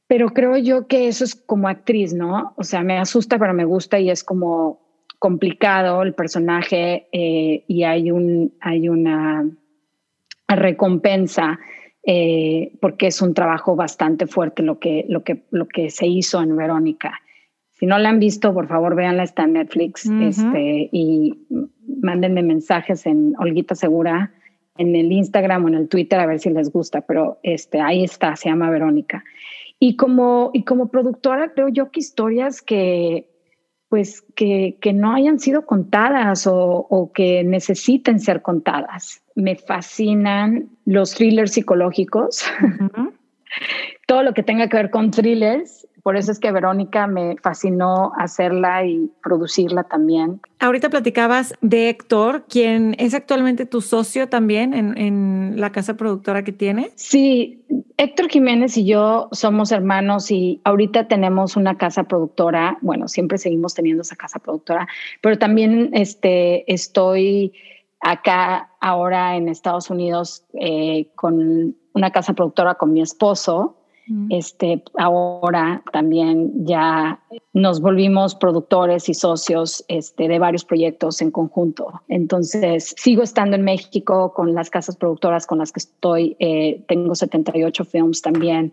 [0.08, 2.54] pero creo yo que eso es como actriz, ¿no?
[2.56, 4.80] O sea, me asusta, pero me gusta y es como
[5.20, 9.48] complicado el personaje eh, y hay, un, hay una
[10.48, 11.60] recompensa
[12.02, 16.40] eh, porque es un trabajo bastante fuerte lo que, lo, que, lo que se hizo
[16.40, 17.20] en Verónica.
[17.72, 21.46] Si no la han visto, por favor, véanla, está en Netflix este, y
[22.02, 24.34] mándenme mensajes en Olguita Segura,
[24.76, 28.04] en el Instagram o en el Twitter a ver si les gusta, pero este, ahí
[28.04, 29.24] está, se llama Verónica.
[29.78, 33.29] Y como, y como productora, creo yo que historias que,
[33.90, 40.68] pues, que, que no hayan sido contadas o, o que necesiten ser contadas me fascinan
[40.84, 42.44] los thrillers psicológicos.
[44.06, 45.86] Todo lo que tenga que ver con thrillers.
[46.02, 50.40] Por eso es que Verónica me fascinó hacerla y producirla también.
[50.58, 56.44] Ahorita platicabas de Héctor, quien es actualmente tu socio también en, en la casa productora
[56.44, 56.90] que tiene.
[56.96, 57.64] Sí,
[57.96, 62.78] Héctor Jiménez y yo somos hermanos y ahorita tenemos una casa productora.
[62.80, 64.88] Bueno, siempre seguimos teniendo esa casa productora,
[65.20, 67.52] pero también este, estoy
[68.00, 73.76] acá ahora en Estados Unidos eh, con una casa productora con mi esposo.
[74.28, 77.20] Este, ahora también ya
[77.52, 82.00] nos volvimos productores y socios este, de varios proyectos en conjunto.
[82.08, 86.36] Entonces, sigo estando en México con las casas productoras con las que estoy.
[86.40, 88.72] Eh, tengo 78 films también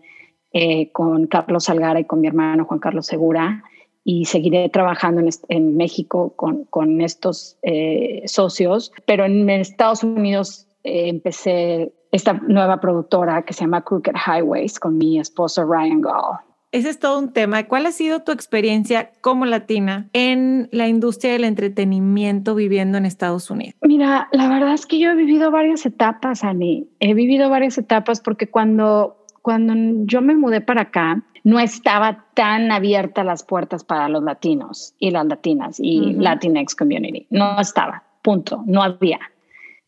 [0.52, 3.62] eh, con Carlos Salgara y con mi hermano Juan Carlos Segura
[4.10, 10.66] y seguiré trabajando en, en México con, con estos eh, socios, pero en Estados Unidos
[10.84, 16.38] eh, empecé esta nueva productora que se llama Crooked Highways con mi esposo Ryan Gall.
[16.70, 17.64] ese es todo un tema.
[17.64, 23.50] ¿Cuál ha sido tu experiencia como latina en la industria del entretenimiento viviendo en Estados
[23.50, 23.74] Unidos?
[23.82, 26.88] Mira, la verdad es que yo he vivido varias etapas, Ani.
[27.00, 32.70] He vivido varias etapas porque cuando, cuando yo me mudé para acá, no estaba tan
[32.70, 37.26] abierta las puertas para los latinos y las latinas y Latinx community.
[37.30, 39.18] No estaba, punto, no había.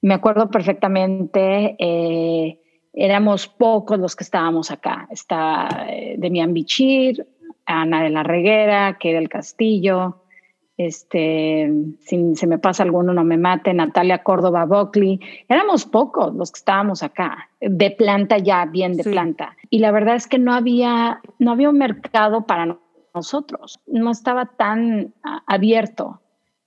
[0.02, 1.76] Me acuerdo perfectamente.
[1.78, 2.58] Eh,
[2.92, 5.08] éramos pocos los que estábamos acá.
[5.10, 7.26] Está eh, Demian Bichir,
[7.66, 10.20] Ana de la Reguera, que del Castillo,
[10.80, 15.20] este, si se me pasa alguno no me mate, Natalia Córdoba Buckley.
[15.46, 19.56] Éramos pocos los que estábamos acá, de planta ya, bien de planta.
[19.68, 22.78] Y la verdad es que no había, no había un mercado para
[23.14, 25.12] nosotros, no estaba tan
[25.46, 26.19] abierto.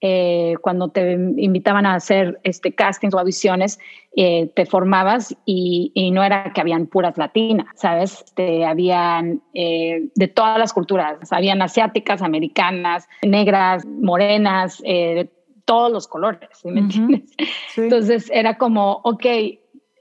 [0.06, 3.80] Eh, cuando te invitaban a hacer este castings o audiciones,
[4.18, 8.22] eh, te formabas y, no era que habían puras latinas, ¿sabes?
[8.26, 15.32] Este, habían eh, de todas las culturas, habían asiáticas, americanas, negras, morenas, de
[15.64, 17.32] todos los colores, me entiendes?
[17.78, 19.26] Entonces era como, ok,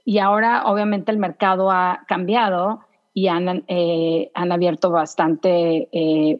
[0.03, 2.81] y ahora obviamente el mercado ha cambiado
[3.13, 3.63] y han,
[4.33, 5.87] han abierto bastante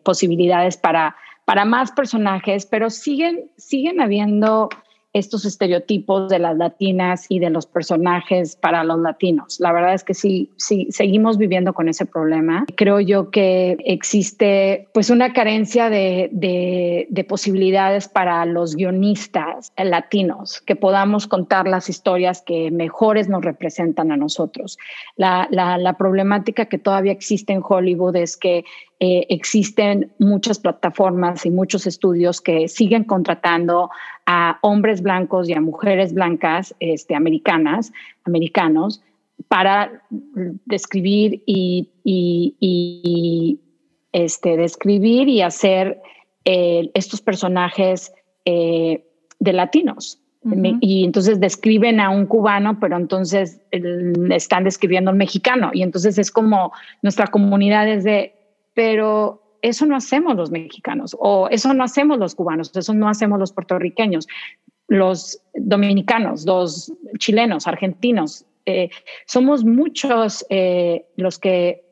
[0.04, 1.15] posibilidades para
[1.46, 4.70] para más personajes, pero siguen, siguen habiendo
[5.14, 9.60] estos estereotipos de las latinas y de los personajes para los latinos.
[9.60, 12.66] La verdad es que sí, sí, seguimos viviendo con ese problema.
[12.76, 20.76] Creo yo que existe pues una carencia de, de, posibilidades para los guionistas latinos, que
[20.76, 24.78] podamos contar las historias que mejores nos representan a nosotros.
[25.16, 28.66] La, la, la problemática que todavía existe en Hollywood es que
[29.06, 33.89] eh, existen muchas plataformas y muchos estudios que siguen contratando
[34.26, 37.92] a hombres blancos y a mujeres blancas este, americanas,
[38.24, 39.02] americanos,
[39.50, 41.89] para describir y,
[44.13, 46.02] este, describir y hacer
[46.46, 48.13] eh, estos personajes
[48.46, 49.04] eh,
[49.39, 50.22] de latinos.
[50.80, 53.60] Y entonces describen a un cubano, pero entonces
[54.30, 55.72] están describiendo a un mexicano.
[55.74, 58.34] Y entonces es como nuestra comunidad es de,
[58.74, 63.40] pero eso no hacemos los mexicanos o eso no hacemos los cubanos, eso no hacemos
[63.40, 64.28] los puertorriqueños,
[64.88, 68.46] los dominicanos, los chilenos, argentinos.
[68.66, 68.90] Eh,
[69.26, 71.86] somos muchos eh, los que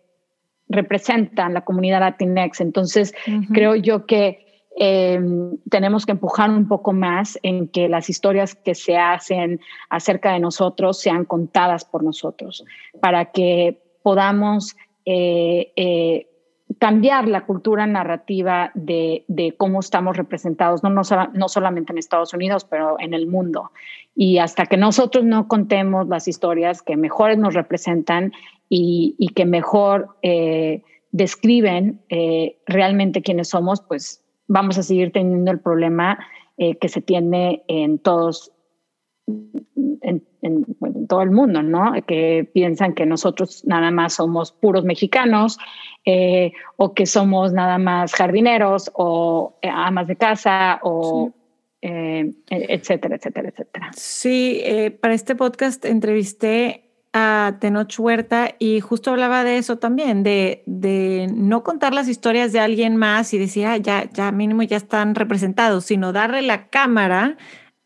[0.67, 2.61] representan la comunidad latinex.
[2.61, 3.13] Entonces,
[3.53, 8.75] creo yo que em, tenemos que empujar un poco más en que las historias que
[8.75, 12.63] se hacen acerca de nosotros sean contadas por nosotros,
[13.01, 16.27] para que podamos eh,
[16.79, 19.25] cambiar la cultura narrativa de,
[19.57, 23.71] cómo estamos representados, no, no, solamente en Estados Unidos, pero en el mundo.
[24.15, 28.31] Y hasta que nosotros no contemos las historias que mejores nos representan
[28.69, 35.59] y, que mejor eh, describen eh, realmente quiénes somos, pues vamos a seguir teniendo el
[35.59, 36.19] problema
[36.57, 38.51] eh, que se tiene en todos
[41.07, 41.93] todo el mundo, ¿no?
[42.07, 45.57] Que piensan que nosotros nada más somos puros mexicanos
[46.05, 51.31] eh, o que somos nada más jardineros o eh, amas de casa o...
[51.83, 53.89] Eh, etcétera, etcétera, etcétera.
[53.95, 54.61] Sí,
[55.01, 61.27] para este podcast entrevisté a Tenoch Huerta y justo hablaba de eso también, de, de,
[61.33, 65.15] no contar las historias de alguien más y decir, ah, ya, ya mínimo ya están
[65.15, 67.37] representados, sino darle la cámara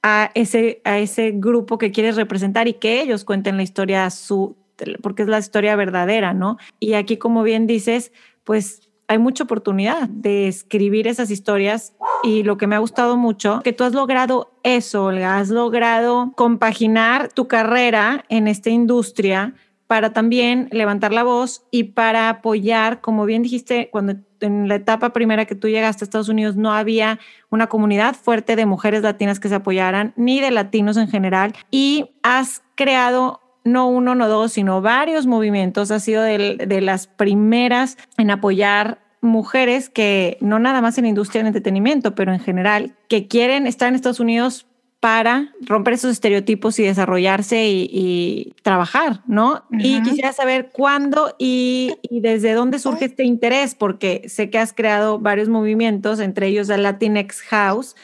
[0.07, 4.55] a ese, a ese grupo que quieres representar y que ellos cuenten la historia su,
[5.01, 6.59] porque es la historia verdadera, ¿no?
[6.79, 8.11] Y aquí, como bien dices,
[8.43, 13.61] pues hay mucha oportunidad de escribir esas historias y lo que me ha gustado mucho,
[13.63, 19.55] que tú has logrado eso, Olga, has logrado compaginar tu carrera en esta industria
[19.87, 25.12] para también levantar la voz y para apoyar, como bien dijiste, cuando en la etapa
[25.12, 29.39] primera que tú llegaste a Estados Unidos no había una comunidad fuerte de mujeres latinas
[29.39, 34.53] que se apoyaran, ni de latinos en general, y has creado no uno, no dos,
[34.53, 40.81] sino varios movimientos, has sido de, de las primeras en apoyar mujeres que no nada
[40.81, 44.67] más en industria del entretenimiento, pero en general, que quieren estar en Estados Unidos
[45.05, 49.63] para romper esos estereotipos y desarrollarse y, trabajar, ¿no?
[49.69, 55.19] Y quisiera saber cuándo y, desde dónde surge este interés, porque sé que has creado
[55.19, 57.95] varios movimientos, entre ellos la Latinx House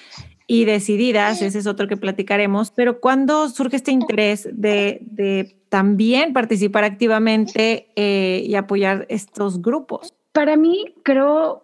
[0.46, 6.84] y Decididas, ese es otro que platicaremos, pero ¿cuándo surge este interés de, también participar
[6.84, 10.14] activamente eh, y apoyar estos grupos?
[10.34, 11.64] Para mí, creo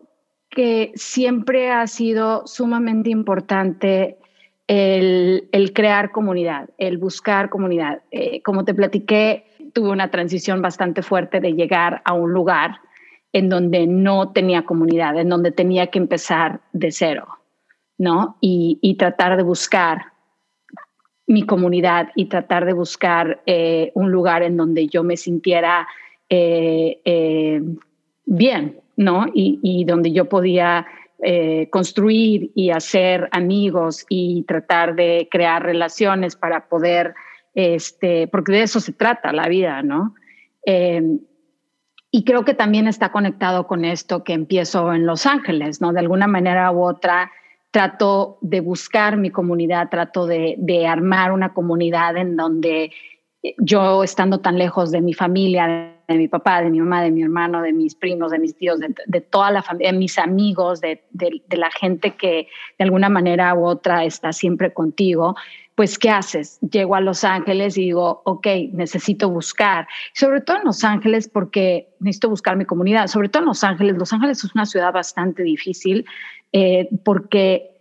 [0.50, 4.18] que siempre ha sido sumamente importante
[4.68, 8.02] el, crear comunidad, el buscar comunidad.
[8.12, 12.80] Eh, como te platiqué, tuve una transición bastante fuerte de llegar a un lugar
[13.34, 17.28] en donde no tenía comunidad, en donde tenía que empezar de cero,
[17.98, 18.38] ¿no?
[18.42, 20.14] Y, tratar de buscar
[21.28, 25.88] mi comunidad y tratar de buscar eh, un lugar en donde yo me sintiera
[26.30, 27.62] eh,
[28.26, 29.28] bien, ¿no?
[29.34, 30.86] Y, donde yo podía
[31.72, 37.16] construir y hacer amigos y tratar de crear relaciones para poder,
[37.56, 40.14] este, porque de eso se trata la vida, ¿no?
[40.64, 45.92] Y creo que también está conectado con esto que empiezo en Los Ángeles, ¿no?
[45.92, 47.32] De alguna manera u otra
[47.72, 52.92] trato de buscar mi comunidad, trato de, de armar una comunidad en donde
[53.58, 57.24] yo estando tan lejos de mi familia, de mi papá, de mi mamá, de mi
[57.24, 61.04] hermano, de mis primos, de mis tíos, de, toda la familia, de mis amigos, de,
[61.50, 65.36] la gente que de alguna manera u otra está siempre contigo,
[65.76, 66.60] pues ¿qué haces?
[66.62, 71.90] Llego a Los Ángeles y digo, ok, necesito buscar, sobre todo en Los Ángeles porque
[72.00, 73.98] necesito buscar mi comunidad, sobre todo en Los Ángeles.
[73.98, 76.06] Los Ángeles es una ciudad bastante difícil
[76.52, 77.78] eh, porque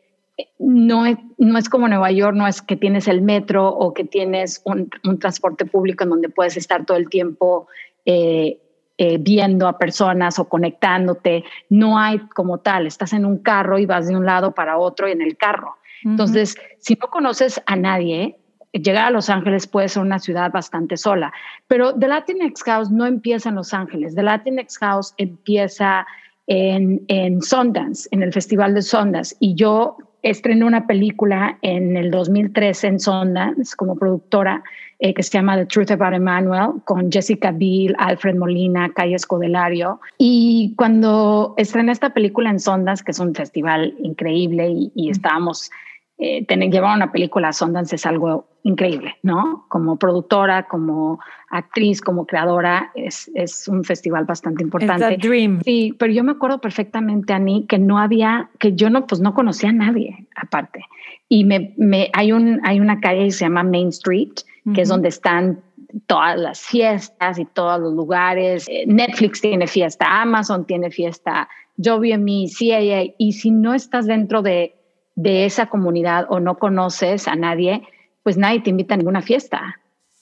[0.59, 4.05] no es, no es como Nueva York, no es que tienes el metro o que
[4.05, 7.69] tienes un, transporte público en donde puedes estar todo el tiempo
[8.07, 8.59] eh,
[8.99, 11.45] eh, viendo a personas o conectándote.
[11.69, 15.07] No hay como tal, estás en un carro y vas de un lado para otro
[15.07, 15.77] en el carro.
[16.03, 18.39] Entonces, si no conoces a nadie,
[18.73, 21.33] llegar a Los Ángeles puede ser una ciudad bastante sola.
[21.67, 24.15] Pero The Latinx House no empieza en Los Ángeles.
[24.15, 26.07] The Latinx House empieza
[26.47, 29.37] en, en Sundance, en el Festival de Sundance.
[29.41, 34.63] Y yo estrené una película en el 2013 en Sundance como productora
[34.99, 40.01] eh, que se llama The Truth About Emmanuel con Jessica Biel, Alfred Molina, Calle Escodelario.
[40.19, 45.71] Y cuando estrené esta película en Sundance, que es un festival increíble y, estábamos
[46.19, 49.67] eh, tener, llevar una película a Sundance es algo increíble, ¿no?
[49.69, 55.19] Como productora, como actriz, como creadora, es, es un festival bastante importante.
[55.19, 55.61] dream.
[55.63, 59.35] Sí, pero yo me acuerdo perfectamente, Ani, que no había, que yo no, pues no
[59.35, 60.81] conocía a nadie aparte.
[61.29, 64.33] Y me, me, hay, un, hay una calle que se llama Main Street,
[64.75, 65.63] que es donde están
[66.07, 68.67] todas las fiestas y todos los lugares.
[68.69, 73.75] Eh, Netflix tiene fiesta, Amazon tiene fiesta, yo vi en mi CIA, y si no
[73.75, 74.77] estás dentro de
[75.17, 77.83] de esa comunidad o no conoces a nadie,
[78.23, 79.81] pues nadie te invita a ninguna fiesta.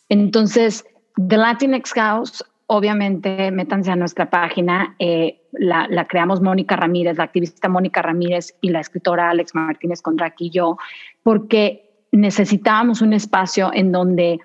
[0.08, 0.86] Entonces,
[1.28, 4.94] The Latinx House, obviamente, métanse a nuestra página.
[4.98, 10.46] Eh, la, creamos Mónica Ramírez, la activista Mónica Ramírez y la escritora Alex Martínez Condraqui
[10.46, 10.78] y yo,
[11.22, 14.40] porque necesitábamos un espacio en donde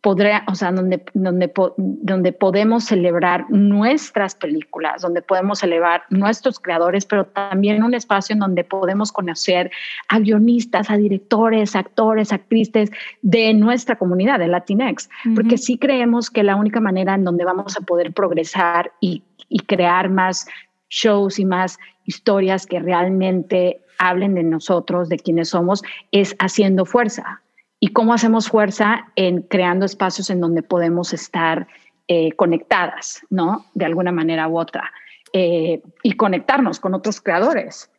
[0.00, 7.04] podrá, o sea, donde, donde, donde podemos celebrar nuestras películas, donde podemos celebrar nuestros creadores,
[7.04, 9.70] pero también un espacio en donde podemos conocer
[10.08, 12.90] a guionistas, a directores, actores, actrices
[13.22, 17.76] de nuestra comunidad, de Latinx, porque sí creemos que la única manera en donde vamos
[17.76, 20.46] a poder progresar y, y crear más
[20.90, 25.82] shows y más historias que realmente hablen de nosotros, de quienes somos,
[26.12, 27.42] es haciendo fuerza
[27.80, 31.68] y cómo hacemos fuerza en creando espacios en donde podemos estar
[32.08, 33.66] eh, conectadas, ¿no?
[33.74, 34.90] De alguna manera u otra,
[35.32, 37.90] eh, y conectarnos con otros creadores.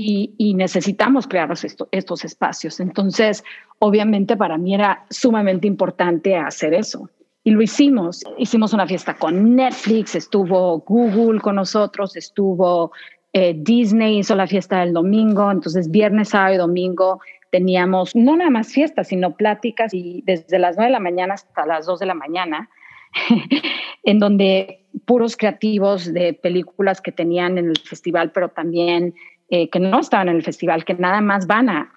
[0.00, 1.52] Y, necesitamos crear
[1.90, 2.78] estos espacios.
[2.78, 3.42] Entonces,
[3.80, 7.10] obviamente para mí era sumamente importante hacer eso.
[7.42, 8.22] Y lo hicimos.
[8.38, 12.92] Hicimos una fiesta con Netflix, estuvo Google con nosotros, estuvo
[13.32, 15.50] eh, Disney, hizo la fiesta del domingo.
[15.50, 20.76] Entonces, viernes, sábado y domingo teníamos no nada más fiestas, sino pláticas y desde las
[20.76, 22.68] 9 de la mañana hasta las 2 de la mañana,
[24.02, 29.14] en donde puros creativos de películas que tenían en el festival, pero también
[29.48, 31.90] eh, que no estaban en el festival, que nada más van a,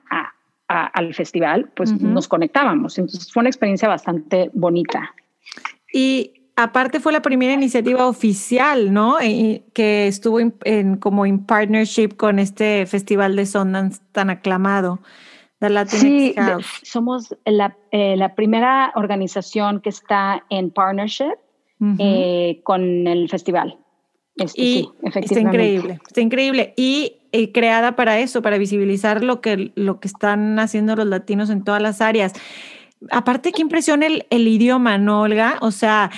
[0.69, 2.97] al festival, pues nos conectábamos.
[2.97, 5.13] Entonces fue una experiencia bastante bonita.
[5.93, 9.19] Y aparte fue la primera iniciativa oficial, ¿no?
[9.19, 14.99] E, que estuvo en, como en partnership con este festival de Sundance tan aclamado
[15.87, 16.35] sí,
[16.83, 21.35] somos la, eh, la, primera organización que está en partnership
[21.99, 23.77] eh, con el festival.
[24.37, 26.73] Este, y está increíble, está increíble.
[26.77, 27.17] Y,
[27.53, 31.81] creada para eso, para visibilizar lo que, lo que están haciendo los latinos en todas
[31.81, 32.33] las áreas.
[33.09, 35.57] Aparte, qué impresiona el, el idioma, ¿no, Olga?
[35.61, 36.11] O sea,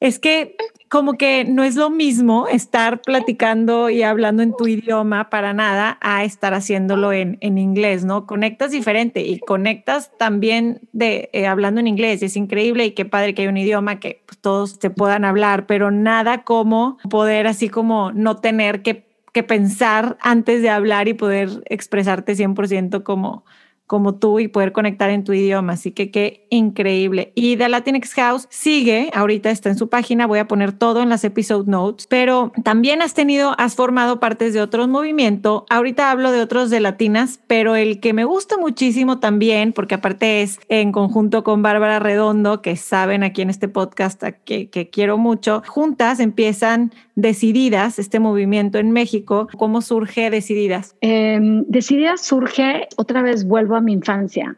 [0.00, 0.56] es que
[0.88, 5.98] como que no es lo mismo estar platicando y hablando en tu idioma para nada
[6.00, 8.26] a estar haciéndolo en, en inglés, ¿no?
[8.26, 12.22] Conectas diferente y conectas también de eh, hablando en inglés.
[12.24, 15.66] Es increíble y qué padre que hay un idioma que pues, todos se puedan hablar,
[15.66, 21.14] pero nada como poder así como no tener que, que pensar antes de hablar y
[21.14, 23.44] poder expresarte 100% como
[23.90, 25.72] como tú y poder conectar en tu idioma.
[25.72, 27.32] Así que qué increíble.
[27.34, 31.08] Y The Latinx House sigue, ahorita está en su página, voy a poner todo en
[31.08, 35.64] las episode notes, pero también has tenido, has formado partes de otros movimientos.
[35.70, 40.42] Ahorita hablo de otros de latinas, pero el que me gusta muchísimo también, porque aparte
[40.42, 45.18] es en conjunto con Bárbara Redondo, que saben aquí en este podcast que, que quiero
[45.18, 49.48] mucho, juntas empiezan Decididas, este movimiento en México.
[49.56, 50.96] ¿Cómo surge Decididas?
[51.00, 54.56] Em, Decididas surge, otra vez vuelvo a mi infancia.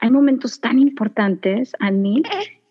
[0.00, 2.22] Hay momentos tan importantes, Annie,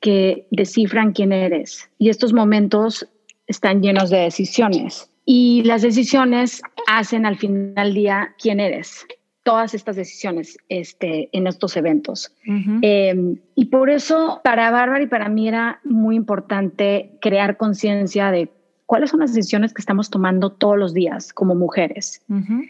[0.02, 1.90] que descifran quién eres.
[1.98, 3.08] Y estos momentos
[3.48, 5.10] están llenos de decisiones.
[5.26, 9.06] Y las decisiones hacen al final del día quién eres.
[9.44, 12.32] Todas estas decisiones este, en estos eventos.
[12.82, 18.52] Em, y por eso para Bárbara y para mí era muy importante crear conciencia de
[18.90, 22.24] cuáles son las decisiones que estamos tomando todos los días como mujeres.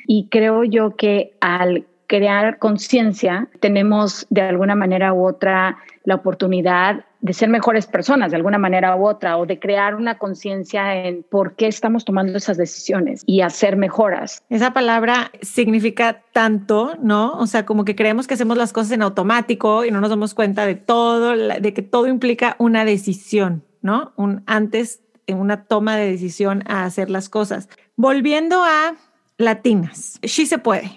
[0.06, 7.06] Y creo yo que al crear conciencia tenemos de alguna manera u otra la oportunidad
[7.22, 11.24] de ser mejores personas de alguna manera u otra o de crear una conciencia en
[11.24, 14.44] por qué estamos tomando esas decisiones y hacer mejoras.
[14.50, 17.32] Esa palabra significa tanto, ¿no?
[17.38, 20.34] O sea, como que creemos que hacemos las cosas en automático y no nos damos
[20.34, 24.12] cuenta de todo, de que todo implica una decisión, ¿no?
[24.18, 25.00] Un antes
[25.30, 27.70] en una toma de decisión a hacer las cosas.
[27.96, 28.96] Volviendo a
[29.38, 30.92] latinas, sí se puede.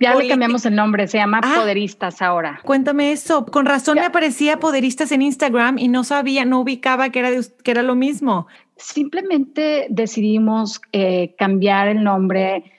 [0.00, 1.54] ya le cambiamos el nombre, se llama ah.
[1.56, 2.60] Poderistas ahora.
[2.64, 3.46] Cuéntame eso.
[3.46, 7.30] Con razón me aparecía Poderistas en Instagram y no sabía, no ubicaba que era,
[7.62, 8.46] que era lo mismo.
[8.76, 12.72] Simplemente decidimos eh, cambiar el nombre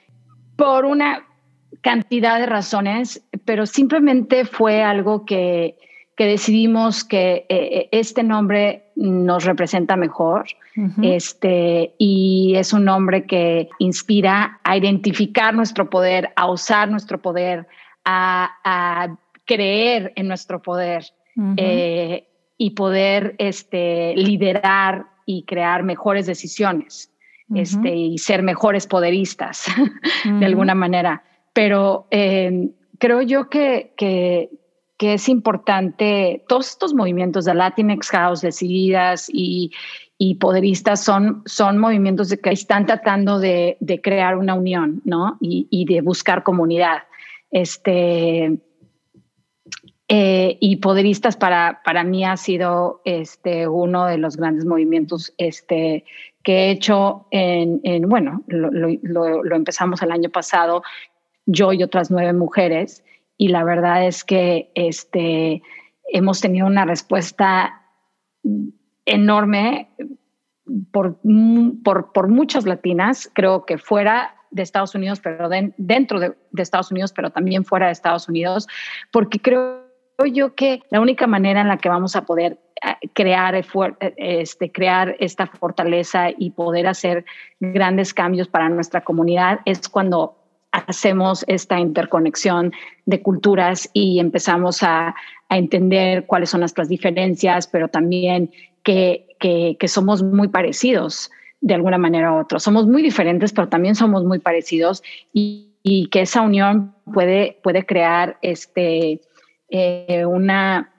[0.55, 1.25] por una
[1.81, 5.77] cantidad de razones, pero simplemente fue algo que,
[6.15, 10.45] que decidimos que eh, eh, este nombre nos representa mejor
[11.01, 17.67] este, y es un nombre que inspira a identificar nuestro poder, a usar nuestro poder,
[18.05, 21.03] a, creer en nuestro poder
[21.57, 22.27] eh,
[22.57, 27.11] y poder este, liderar y crear mejores decisiones
[27.53, 29.65] este, y ser mejores poderistas
[30.39, 31.23] de alguna manera.
[31.53, 34.49] Pero creo yo que, que,
[35.01, 39.71] que es importante, todos estos movimientos de Latinx House, decididas y,
[40.19, 45.39] y poderistas son, son movimientos de que están tratando de, de crear una unión, ¿no?
[45.41, 46.99] Y, y de buscar comunidad.
[47.49, 48.59] Este,
[50.07, 56.05] eh, y poderistas para, para mí ha sido este, uno de los grandes movimientos este,
[56.43, 60.83] que he hecho en, en bueno, lo, lo, empezamos el año pasado,
[61.47, 63.03] yo y otras nueve mujeres,
[63.41, 65.63] y la verdad es que este,
[66.13, 67.81] hemos tenido una respuesta
[69.03, 69.89] enorme
[70.91, 71.17] por,
[71.83, 77.13] por, por muchas latinas, creo que fuera de Estados Unidos, pero dentro de, Estados Unidos,
[77.13, 78.67] pero también fuera de Estados Unidos,
[79.11, 79.87] porque creo
[80.31, 83.59] yo que la única manera en la que vamos a poder eh, crear,
[84.17, 87.25] este, crear esta fortaleza y poder hacer
[87.59, 90.40] grandes cambios para nuestra comunidad es cuando
[90.71, 92.71] hacemos esta interconexión
[93.05, 95.15] de culturas y empezamos a,
[95.49, 98.51] entender cuáles son nuestras diferencias, pero también
[98.83, 99.27] que,
[99.85, 102.57] somos muy parecidos de alguna manera u otra.
[102.57, 105.03] Somos muy diferentes, pero también somos muy parecidos
[105.33, 105.67] y,
[106.09, 109.19] que esa unión puede, puede crear este,
[109.67, 110.93] eh, una,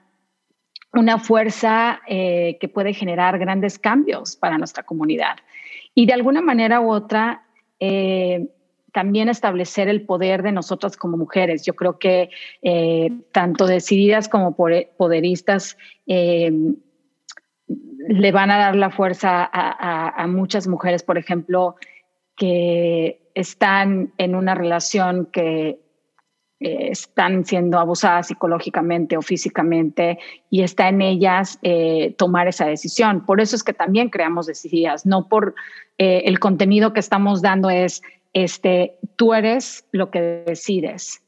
[0.93, 5.37] una fuerza eh, que puede generar grandes cambios para nuestra comunidad.
[5.95, 7.43] Y de alguna manera u otra,
[7.79, 8.49] eh,
[8.93, 11.65] también establecer el poder de nosotras como mujeres.
[11.65, 12.29] Yo creo que
[12.61, 15.77] eh, tanto decididas como poderistas
[16.07, 16.51] eh,
[18.07, 21.75] le van a dar la fuerza a, muchas mujeres, por ejemplo,
[22.35, 25.79] que están en una relación que
[26.59, 30.19] eh, están siendo abusadas psicológicamente o físicamente
[30.49, 31.59] y está en ellas
[32.17, 33.25] tomar esa decisión.
[33.25, 35.55] Por eso es que también creamos decididas, no por
[35.97, 38.01] el contenido que estamos dando es
[38.33, 41.23] este, tú eres lo que decides.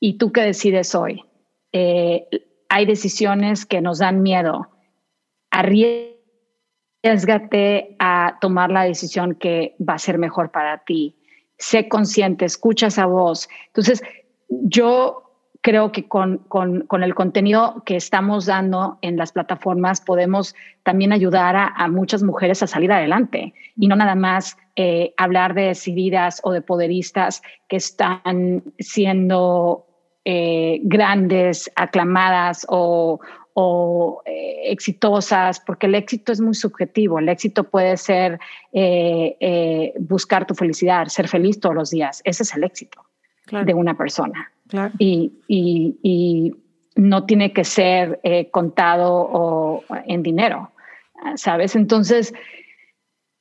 [0.00, 1.24] ¿Y tú qué decides hoy?
[1.72, 2.26] Eh,
[2.68, 4.70] hay decisiones que nos dan miedo.
[5.50, 6.16] Arriesgate
[7.98, 11.18] a tomar la decisión que va a ser mejor para ti.
[11.58, 13.48] Sé consciente, escucha esa voz.
[13.68, 14.02] Entonces,
[14.48, 15.22] yo
[15.60, 21.12] creo que con, con, con, el contenido que estamos dando en las plataformas podemos también
[21.12, 25.64] ayudar a, a muchas mujeres a salir adelante y no nada más eh, hablar de
[25.64, 29.86] decididas o de poderistas que están siendo
[30.24, 33.20] eh, grandes, aclamadas o,
[33.52, 37.18] o eh, exitosas, porque el éxito es muy subjetivo.
[37.18, 38.40] El éxito puede ser
[40.00, 42.22] buscar tu felicidad, ser feliz todos los días.
[42.24, 43.04] Ese es el éxito
[43.50, 44.50] de una persona.
[44.98, 46.54] y,
[46.94, 48.20] no tiene que ser
[48.50, 50.72] contado o en dinero,
[51.36, 51.74] ¿sabes?
[51.74, 52.34] Entonces,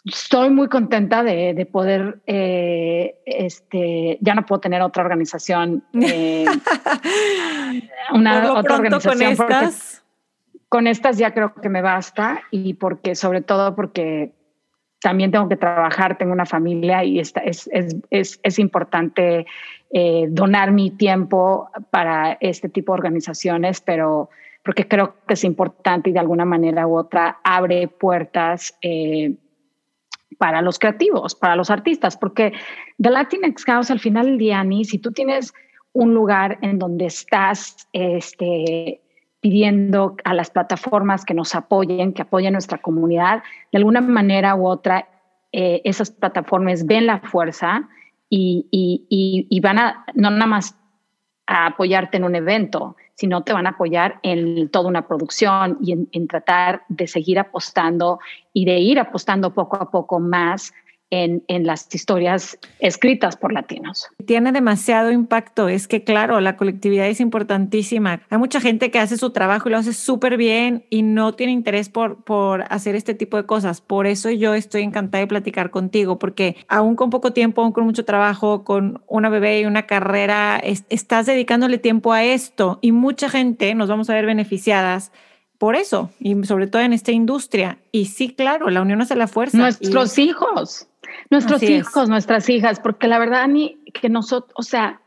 [0.06, 6.46] estoy muy contenta de, poder, eh, este, ya no puedo tener otra organización, eh,
[8.14, 9.36] una otra organización.
[9.36, 10.04] Con estas?
[10.70, 14.34] Con estas ya creo que me basta y porque, sobre todo porque
[15.02, 17.70] también tengo que trabajar, tengo una familia y es, es,
[18.10, 19.46] es, es importante
[19.92, 24.30] eh, donar mi tiempo para este tipo de organizaciones, pero
[24.64, 29.34] porque creo que es importante y de alguna manera u otra abre puertas eh,
[30.42, 32.52] para los creativos, para los artistas, porque
[33.00, 35.54] The Latinx House al final del día, ni si tú tienes
[35.94, 39.02] un lugar en donde estás este,
[39.40, 44.66] pidiendo a las plataformas que nos apoyen, que apoyen nuestra comunidad, de alguna manera u
[44.66, 45.08] otra,
[45.52, 47.88] eh, esas plataformas ven la fuerza
[48.28, 50.76] y, y, van a, no nada más
[51.46, 55.94] a apoyarte en un evento, sino te van a apoyar en toda una producción y
[56.12, 58.20] en, tratar de seguir apostando
[58.54, 60.74] y de ir apostando poco a poco más
[61.12, 64.08] en, en, las historias escritas por latinos.
[64.26, 65.70] Tiene demasiado impacto.
[65.70, 68.22] Es que, claro, la colectividad es importantísima.
[68.30, 71.52] Hay mucha gente que hace su trabajo y lo hace súper bien y no tiene
[71.52, 73.82] interés por, por hacer este tipo de cosas.
[73.82, 77.84] Por eso yo estoy encantada de platicar contigo, porque aún con poco tiempo, aún con
[77.84, 83.30] mucho trabajo, con una bebé y una carrera, estás dedicándole tiempo a esto y mucha
[83.30, 85.12] gente nos vamos a ver beneficiadas
[85.62, 87.78] por eso, y sobre todo en esta industria.
[87.92, 89.60] Y sí, claro, la unión hace la fuerza.
[89.60, 90.88] Nuestros hijos,
[91.30, 95.02] nuestros hijos, nuestras hijas, porque la verdad, ni que nosotros, o sea,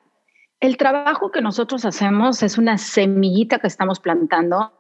[0.61, 4.73] el trabajo que nosotros hacemos es una semillita que estamos plantando,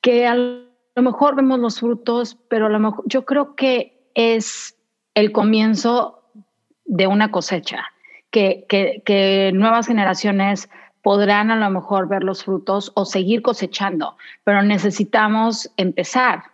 [0.00, 4.76] que a lo mejor vemos los frutos, pero a lo mejor yo creo que es
[5.14, 6.22] el comienzo
[6.84, 7.84] de una cosecha,
[8.30, 10.70] que, que, que nuevas generaciones
[11.02, 16.44] podrán a lo mejor ver los frutos o seguir cosechando, pero necesitamos empezar.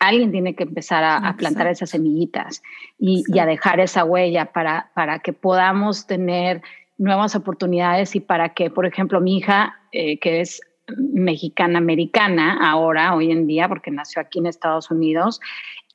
[0.00, 2.62] Alguien tiene que empezar a, plantar esas semillitas
[2.98, 6.62] y, a dejar esa huella para, para que podamos tener
[6.96, 10.62] nuevas oportunidades y para que, por ejemplo, mi hija, eh, que es
[10.96, 15.38] mexicana-americana ahora, hoy en día, porque nació aquí en Estados Unidos,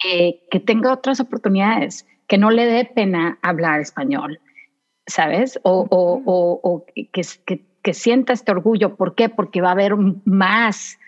[0.07, 4.39] eh, que tenga otras oportunidades, que no le dé pena hablar español,
[5.07, 5.59] ¿sabes?
[5.63, 8.95] O, o, que, que, que sienta este orgullo.
[8.95, 9.29] ¿Por qué?
[9.29, 9.95] Porque va a haber
[10.25, 10.99] más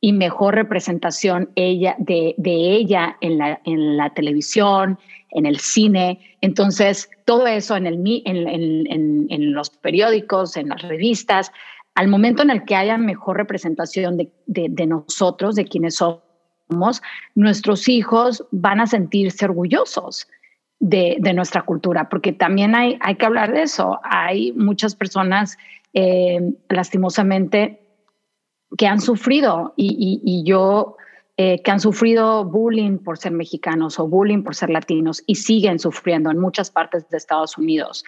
[0.00, 4.98] y mejor representación ella, de, ella en la, en la televisión,
[5.30, 6.20] en el cine.
[6.40, 11.52] Entonces, todo eso en, el, en, en, los periódicos, en las revistas,
[11.94, 17.02] al momento en el que haya mejor representación de, de, nosotros, de quienes somos,
[17.34, 20.28] nuestros hijos van a sentirse orgullosos
[20.78, 24.00] de, nuestra cultura, porque también hay, hay que hablar de eso.
[24.02, 25.58] Hay muchas personas
[25.92, 26.40] eh,
[26.70, 27.80] lastimosamente,
[28.76, 30.96] que han sufrido y, yo,
[31.36, 35.78] eh, que han sufrido bullying por ser mexicanos o bullying por ser latinos y siguen
[35.78, 38.04] sufriendo en muchas partes de Estados Unidos.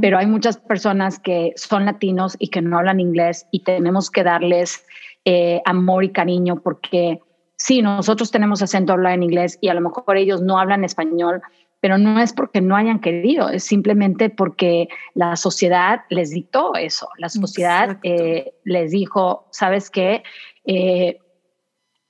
[0.00, 4.22] Pero hay muchas personas que son latinos y que no hablan inglés y tenemos que
[4.22, 4.84] darles
[5.24, 7.20] eh, amor y cariño porque
[7.56, 10.84] sí, nosotros tenemos acento a hablar en inglés y a lo mejor ellos no hablan
[10.84, 11.40] español,
[11.84, 17.10] pero no es porque no hayan querido, es simplemente porque la sociedad les dictó eso,
[17.18, 20.22] la sociedad eh, les dijo, sabes qué,
[20.64, 21.18] eh,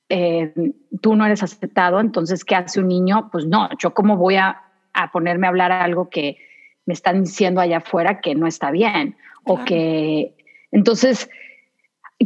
[0.08, 0.54] eh,
[1.00, 3.30] tú no eres aceptado, entonces, ¿qué hace un niño?
[3.32, 4.62] Pues no, yo cómo voy a,
[5.12, 6.36] ponerme a hablar algo que
[6.86, 10.36] me están diciendo allá afuera que no está bien, o que,
[10.70, 11.28] entonces,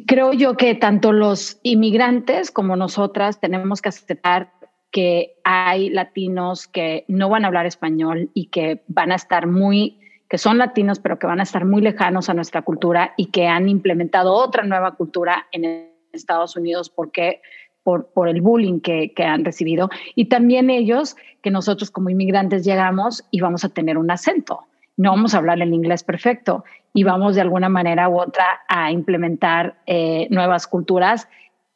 [0.06, 4.52] creo yo que tanto los inmigrantes como nosotras tenemos que aceptar
[4.90, 9.98] que hay latinos que no van a hablar español y que van a estar muy,
[10.28, 13.46] que son latinos, pero que van a estar muy lejanos a nuestra cultura y que
[13.46, 17.42] han implementado otra nueva cultura en Estados Unidos porque
[17.82, 19.88] por, por el bullying que, han recibido.
[20.14, 24.64] Y también ellos, que nosotros como inmigrantes llegamos y vamos a tener un acento.
[24.96, 28.90] No vamos a hablar el inglés perfecto y vamos de alguna manera u otra a
[28.90, 31.28] implementar eh, nuevas culturas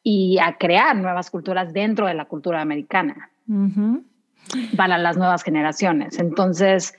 [0.02, 3.30] y a crear nuevas culturas dentro de la cultura americana
[4.76, 6.18] para las nuevas generaciones.
[6.18, 6.94] Entonces,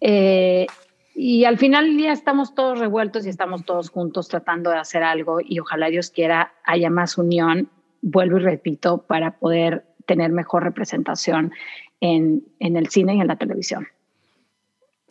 [0.00, 0.66] eh,
[1.14, 5.38] y al final ya estamos todos revueltos y estamos todos juntos tratando de hacer algo
[5.42, 7.70] y ojalá Dios quiera haya más unión,
[8.02, 11.52] vuelvo y repito, para poder tener mejor representación
[12.00, 13.88] en, en el cine y en la televisión.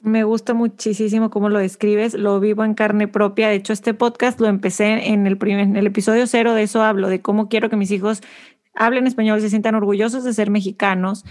[0.06, 3.50] Me gusta muchísimo cómo lo describes, lo vivo en carne propia.
[3.50, 6.84] De hecho, este podcast lo empecé en el, primer, en el episodio cero, de eso
[6.84, 8.22] hablo, de cómo quiero que mis hijos
[8.76, 11.26] hablen español, se sientan orgullosos de ser mexicanos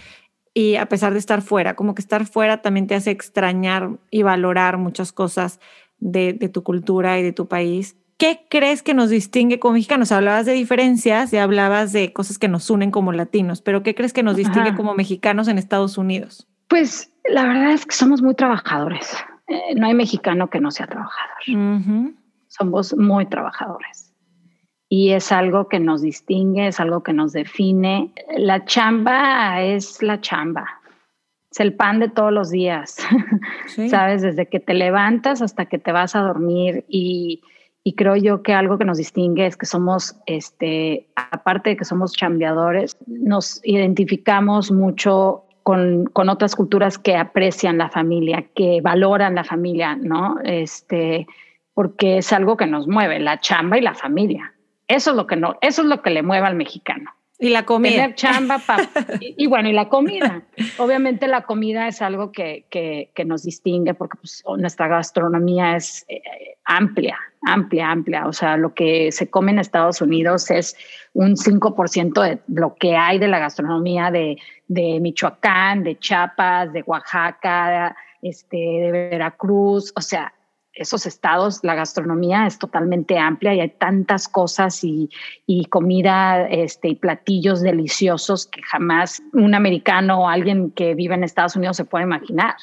[0.55, 4.25] y a pesar de estar fuera, como que estar fuera también te hace extrañar y
[4.25, 5.61] valorar muchas cosas
[6.01, 7.97] de, de tu cultura y de tu país.
[8.17, 10.11] ¿Qué crees que nos distingue como mexicanos?
[10.11, 14.13] Hablabas de diferencias y hablabas de cosas que nos unen como latinos, pero ¿qué crees
[14.13, 16.49] que nos distingue como mexicanos en Estados Unidos?
[16.75, 19.17] Pues la verdad es que somos muy trabajadores.
[19.47, 22.13] Eh, no hay mexicano que no sea trabajador.
[22.49, 24.13] Somos muy trabajadores.
[24.89, 28.13] Y es algo que nos distingue, es algo que nos define.
[28.37, 30.67] La chamba es la chamba.
[31.53, 32.97] Es el pan de todos los días.
[33.89, 34.23] ¿Sabes?
[34.23, 37.41] Desde que te levantas hasta que te vas a dormir y
[37.87, 41.85] y creo yo que algo que nos distingue es que somos, este, aparte de que
[41.85, 49.35] somos chambeadores, nos identificamos mucho con, con, otras culturas que aprecian la familia, que valoran
[49.35, 50.37] la familia, ¿no?
[50.45, 51.27] Este,
[51.73, 54.55] porque es algo que nos mueve, la chamba y la familia.
[54.87, 57.11] Eso es lo que no, eso es lo que le mueve al mexicano.
[57.45, 57.93] Y la comida.
[57.93, 58.59] Tener chamba,
[59.21, 60.43] y, bueno, y la comida.
[60.79, 66.07] Obviamente la comida es algo que, que, que nos distingue porque pues, nuestra gastronomía es
[66.09, 66.23] eh,
[66.65, 68.27] amplia, amplia, amplia.
[68.27, 70.75] O sea, lo que se come en Estados Unidos es
[71.13, 76.83] un 5% de lo que hay de la gastronomía de, de Michoacán, de Chiapas, de
[76.87, 79.93] Oaxaca, este, de Veracruz.
[79.97, 80.33] O sea,
[80.75, 85.09] esos estados, la gastronomía es totalmente amplia y hay tantas cosas y,
[85.47, 91.25] y, comida este, y platillos deliciosos que jamás un americano o alguien que vive en
[91.25, 92.55] Estados Unidos se puede imaginar.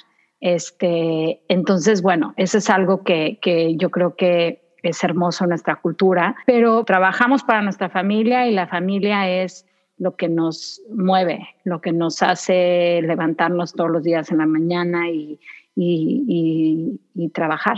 [0.42, 6.36] Este, entonces, bueno, eso es algo que, que yo creo que es hermoso nuestra cultura,
[6.46, 9.66] pero trabajamos para nuestra familia y la familia es
[9.98, 15.10] lo que nos mueve, lo que nos hace levantarnos todos los días en la mañana
[15.10, 15.40] y,
[15.76, 17.00] y,
[17.34, 17.78] trabajar.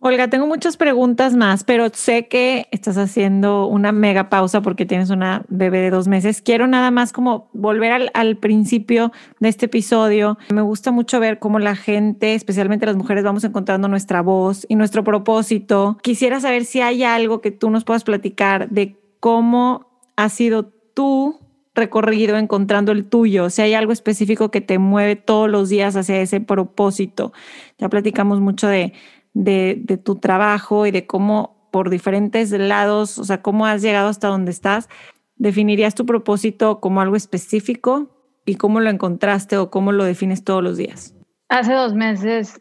[0.00, 5.10] Olga, tengo muchas preguntas más, pero sé que estás haciendo una mega pausa porque tienes
[5.10, 6.40] una bebé de dos meses.
[6.40, 10.38] Quiero nada más como volver al, al, principio de este episodio.
[10.50, 14.76] Me gusta mucho ver cómo la gente, especialmente las mujeres, vamos encontrando nuestra voz y
[14.76, 15.98] nuestro propósito.
[16.00, 21.40] Quisiera saber si hay algo que tú nos puedas platicar de cómo ha sido tú
[21.78, 26.20] recorrido encontrando el tuyo, si hay algo específico que te mueve todos los días hacia
[26.20, 27.32] ese propósito.
[27.78, 28.92] Ya platicamos mucho de,
[29.34, 34.28] de, tu trabajo y de cómo por diferentes lados, o sea, cómo has llegado hasta
[34.28, 34.88] donde estás.
[35.36, 38.10] ¿Definirías tu propósito como algo específico
[38.44, 41.14] y cómo lo encontraste o cómo lo defines todos los días?
[41.48, 42.60] Hace dos meses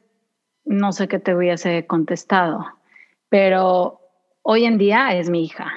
[0.65, 2.65] no sé qué te hubiese contestado,
[3.29, 3.99] pero
[4.43, 5.73] hoy en día es mi hija.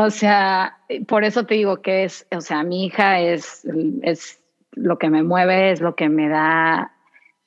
[0.00, 0.78] O sea,
[1.08, 3.66] por eso te digo que es, o sea, mi hija es,
[4.02, 4.40] es
[4.70, 6.92] lo que me mueve, es lo que me da,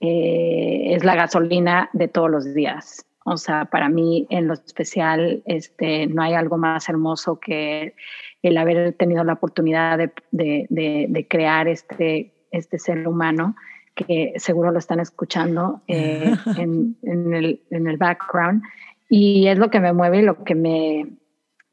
[0.01, 3.05] eh, es la gasolina de todos los días.
[3.23, 7.95] O sea, para mí en lo especial, este, no hay algo más hermoso que
[8.41, 13.55] el haber tenido la oportunidad de, de, de, crear este, este ser humano,
[13.95, 18.61] que seguro lo están escuchando eh, en, en, el, en el background.
[19.07, 21.07] Y es lo que me mueve y lo que me,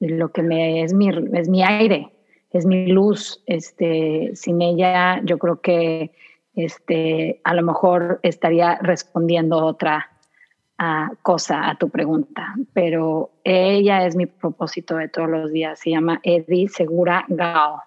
[0.00, 2.12] lo que me es mi, es mi aire,
[2.50, 3.42] es mi luz.
[3.46, 6.12] Este, sin ella, yo creo que
[6.54, 10.10] este, a lo mejor estaría respondiendo otra
[10.80, 15.78] uh, cosa a tu pregunta, pero ella es mi propósito de todos los días.
[15.80, 17.82] Se llama Eddie Segura Gao.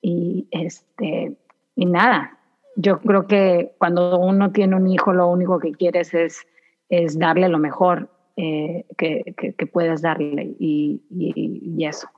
[0.00, 1.36] Y, este,
[1.76, 2.36] y nada,
[2.76, 6.46] yo creo que cuando uno tiene un hijo, lo único que quieres es,
[6.88, 12.08] es darle lo mejor eh, que, que, puedas darle y, y, eso.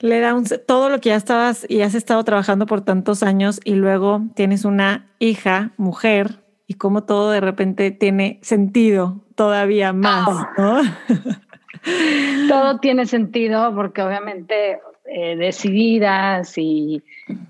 [0.00, 3.60] Le da un, todo lo que ya estabas y has estado trabajando por tantos años
[3.64, 10.28] y luego tienes una hija, mujer, y como todo de repente tiene sentido todavía más,
[10.58, 10.80] ¿no?
[12.48, 17.02] todo tiene sentido porque obviamente eh, decididas y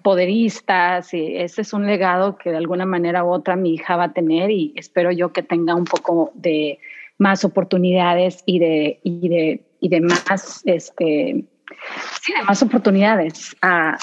[0.02, 4.04] poderistas y ese es un legado que de alguna manera u otra mi hija va
[4.04, 6.78] a tener y espero yo que tenga un poco de
[7.22, 11.44] más oportunidades y de, y de, y de más, este,
[12.20, 13.98] sí, de más oportunidades a, a,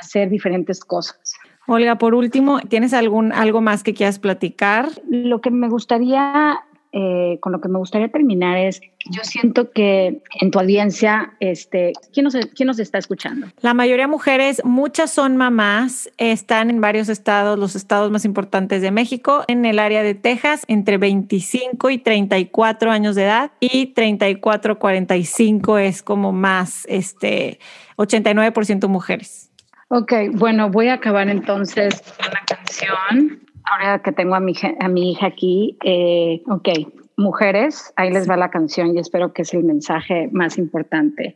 [0.00, 1.34] hacer diferentes cosas.
[1.66, 4.88] Olga, por último, ¿tienes algún, algo más que quieras platicar?
[5.08, 6.60] Lo que me gustaría
[6.92, 8.80] eh, con lo que me gustaría terminar es,
[9.10, 13.46] yo siento que en tu audiencia, este, ¿quién, nos, ¿quién nos está escuchando?
[13.60, 18.90] La mayoría mujeres, muchas son mamás, están en varios estados, los estados más importantes de
[18.90, 24.78] México, en el área de Texas, entre 25 y 34 años de edad y 34
[24.78, 27.58] 45 es como más, este,
[27.96, 29.50] 89% mujeres.
[29.88, 34.88] Ok, bueno, voy a acabar entonces con la canción ahora que tengo a mi, a
[34.88, 36.68] mi hija aquí, eh, ok,
[37.16, 41.34] mujeres, ahí les va la canción y espero que es el mensaje más importante.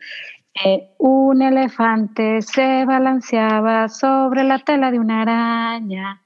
[0.65, 6.23] Eh, un elefante se balanceaba sobre la tela de una araña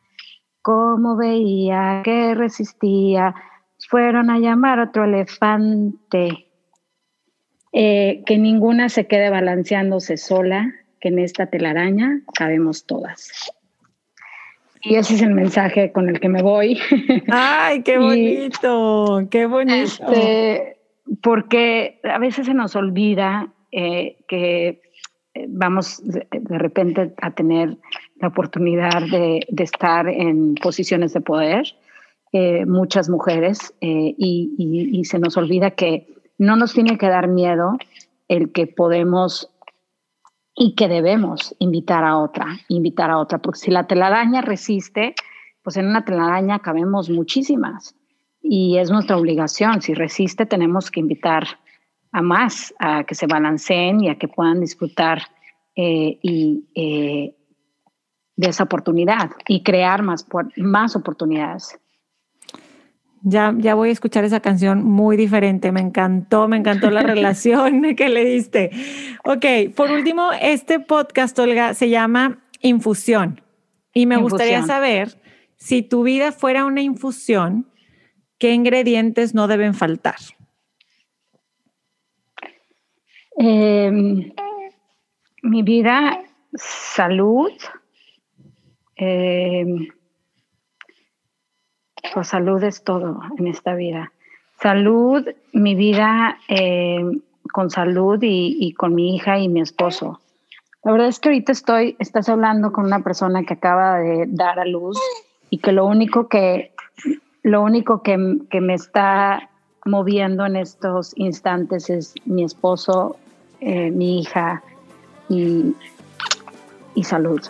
[0.66, 3.36] cómo veía que resistía.
[3.88, 6.48] Fueron a llamar a otro elefante.
[7.72, 10.66] Eh, que ninguna se quede balanceándose sola,
[10.98, 13.52] que en esta telaraña cabemos todas.
[14.88, 16.78] Y ese es el mensaje con el que me voy.
[17.28, 19.26] ¡Ay, qué bonito!
[19.30, 19.82] ¡Qué bonito!
[19.82, 20.76] Este,
[21.22, 24.80] porque a veces se nos olvida eh, que
[25.34, 26.26] eh, vamos de,
[26.58, 27.76] repente a tener
[28.20, 31.64] la oportunidad de, estar en posiciones de poder,
[32.32, 36.06] eh, muchas mujeres, y, se nos olvida que
[36.38, 37.76] no nos tiene que dar miedo
[38.28, 39.50] el que podemos
[40.56, 45.14] y que debemos invitar a otra, invitar a otra, porque si la telaraña resiste,
[45.62, 47.94] pues en una telaraña cabemos muchísimas
[48.40, 49.82] y es nuestra obligación.
[49.82, 51.44] Si resiste, tenemos que invitar
[52.10, 55.22] a más, a que se balanceen y a que puedan disfrutar
[55.74, 57.36] eh, y, eh,
[58.36, 60.26] de esa oportunidad y crear más,
[60.56, 61.78] más oportunidades.
[63.22, 65.72] Ya, ya voy a escuchar esa canción muy diferente.
[65.72, 68.70] Me encantó, me encantó la relación que le diste.
[69.24, 73.40] Ok, por último, este podcast, Olga, se llama Infusión.
[73.92, 75.18] Y me gustaría saber
[75.56, 77.66] si tu vida fuera una infusión,
[78.38, 80.16] ¿qué ingredientes no deben faltar?
[83.38, 84.32] Em,
[85.42, 86.22] mi vida,
[86.54, 87.52] salud.
[88.96, 89.64] Eh,
[92.12, 94.12] pues salud es todo en esta vida.
[94.60, 97.04] Salud, mi vida eh,
[97.52, 100.20] con salud y, con mi hija y mi esposo.
[100.82, 104.58] La verdad es que ahorita estoy, estás hablando con una persona que acaba de dar
[104.58, 104.98] a luz
[105.50, 106.72] y que lo único que,
[107.42, 109.50] lo único que, me está
[109.84, 113.16] moviendo en estos instantes es mi esposo,
[113.60, 114.62] eh, mi hija
[115.28, 115.74] y,
[116.96, 117.40] y salud.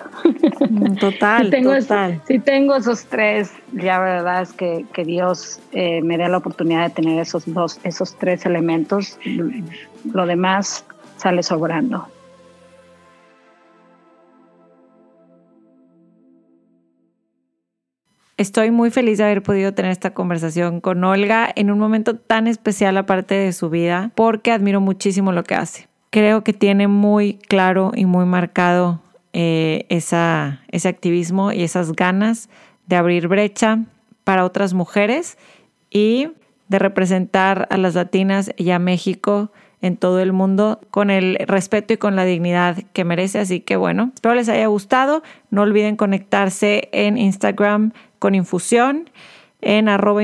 [0.68, 2.20] Mm, total, si tengo total.
[2.26, 6.90] si tengo esos tres, ya verdad es que, Dios eh, me dé la oportunidad de
[6.90, 9.18] tener esos dos, esos tres elementos,
[10.12, 10.84] lo demás
[11.16, 12.08] sale sobrando.
[18.36, 22.48] Estoy muy feliz de haber podido tener esta conversación con Olga en un momento tan
[22.48, 25.88] especial aparte de su vida, porque admiro muchísimo lo que hace.
[26.10, 29.00] Creo que tiene muy claro y muy marcado
[29.38, 32.48] eh, esa, ese activismo y esas ganas
[32.86, 33.80] de abrir brecha
[34.24, 35.36] para otras mujeres
[35.90, 36.30] y
[36.68, 41.92] de representar a las latinas y a México en todo el mundo con el respeto
[41.92, 43.38] y con la dignidad que merece.
[43.38, 45.22] Así que bueno, espero les haya gustado.
[45.50, 49.10] No olviden conectarse en Instagram con Infusión,
[49.60, 50.22] en arroba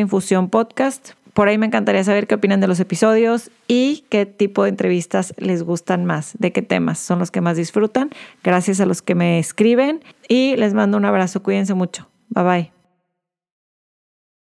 [1.35, 5.35] por ahí me encantaría saber qué opinan de los episodios y qué tipo de entrevistas
[5.39, 8.11] les gustan más, de qué temas son los que más disfrutan.
[8.45, 11.43] Gracias a los que me escriben y les mando un abrazo.
[11.43, 12.09] Cuídense mucho.
[12.28, 12.72] Bye bye.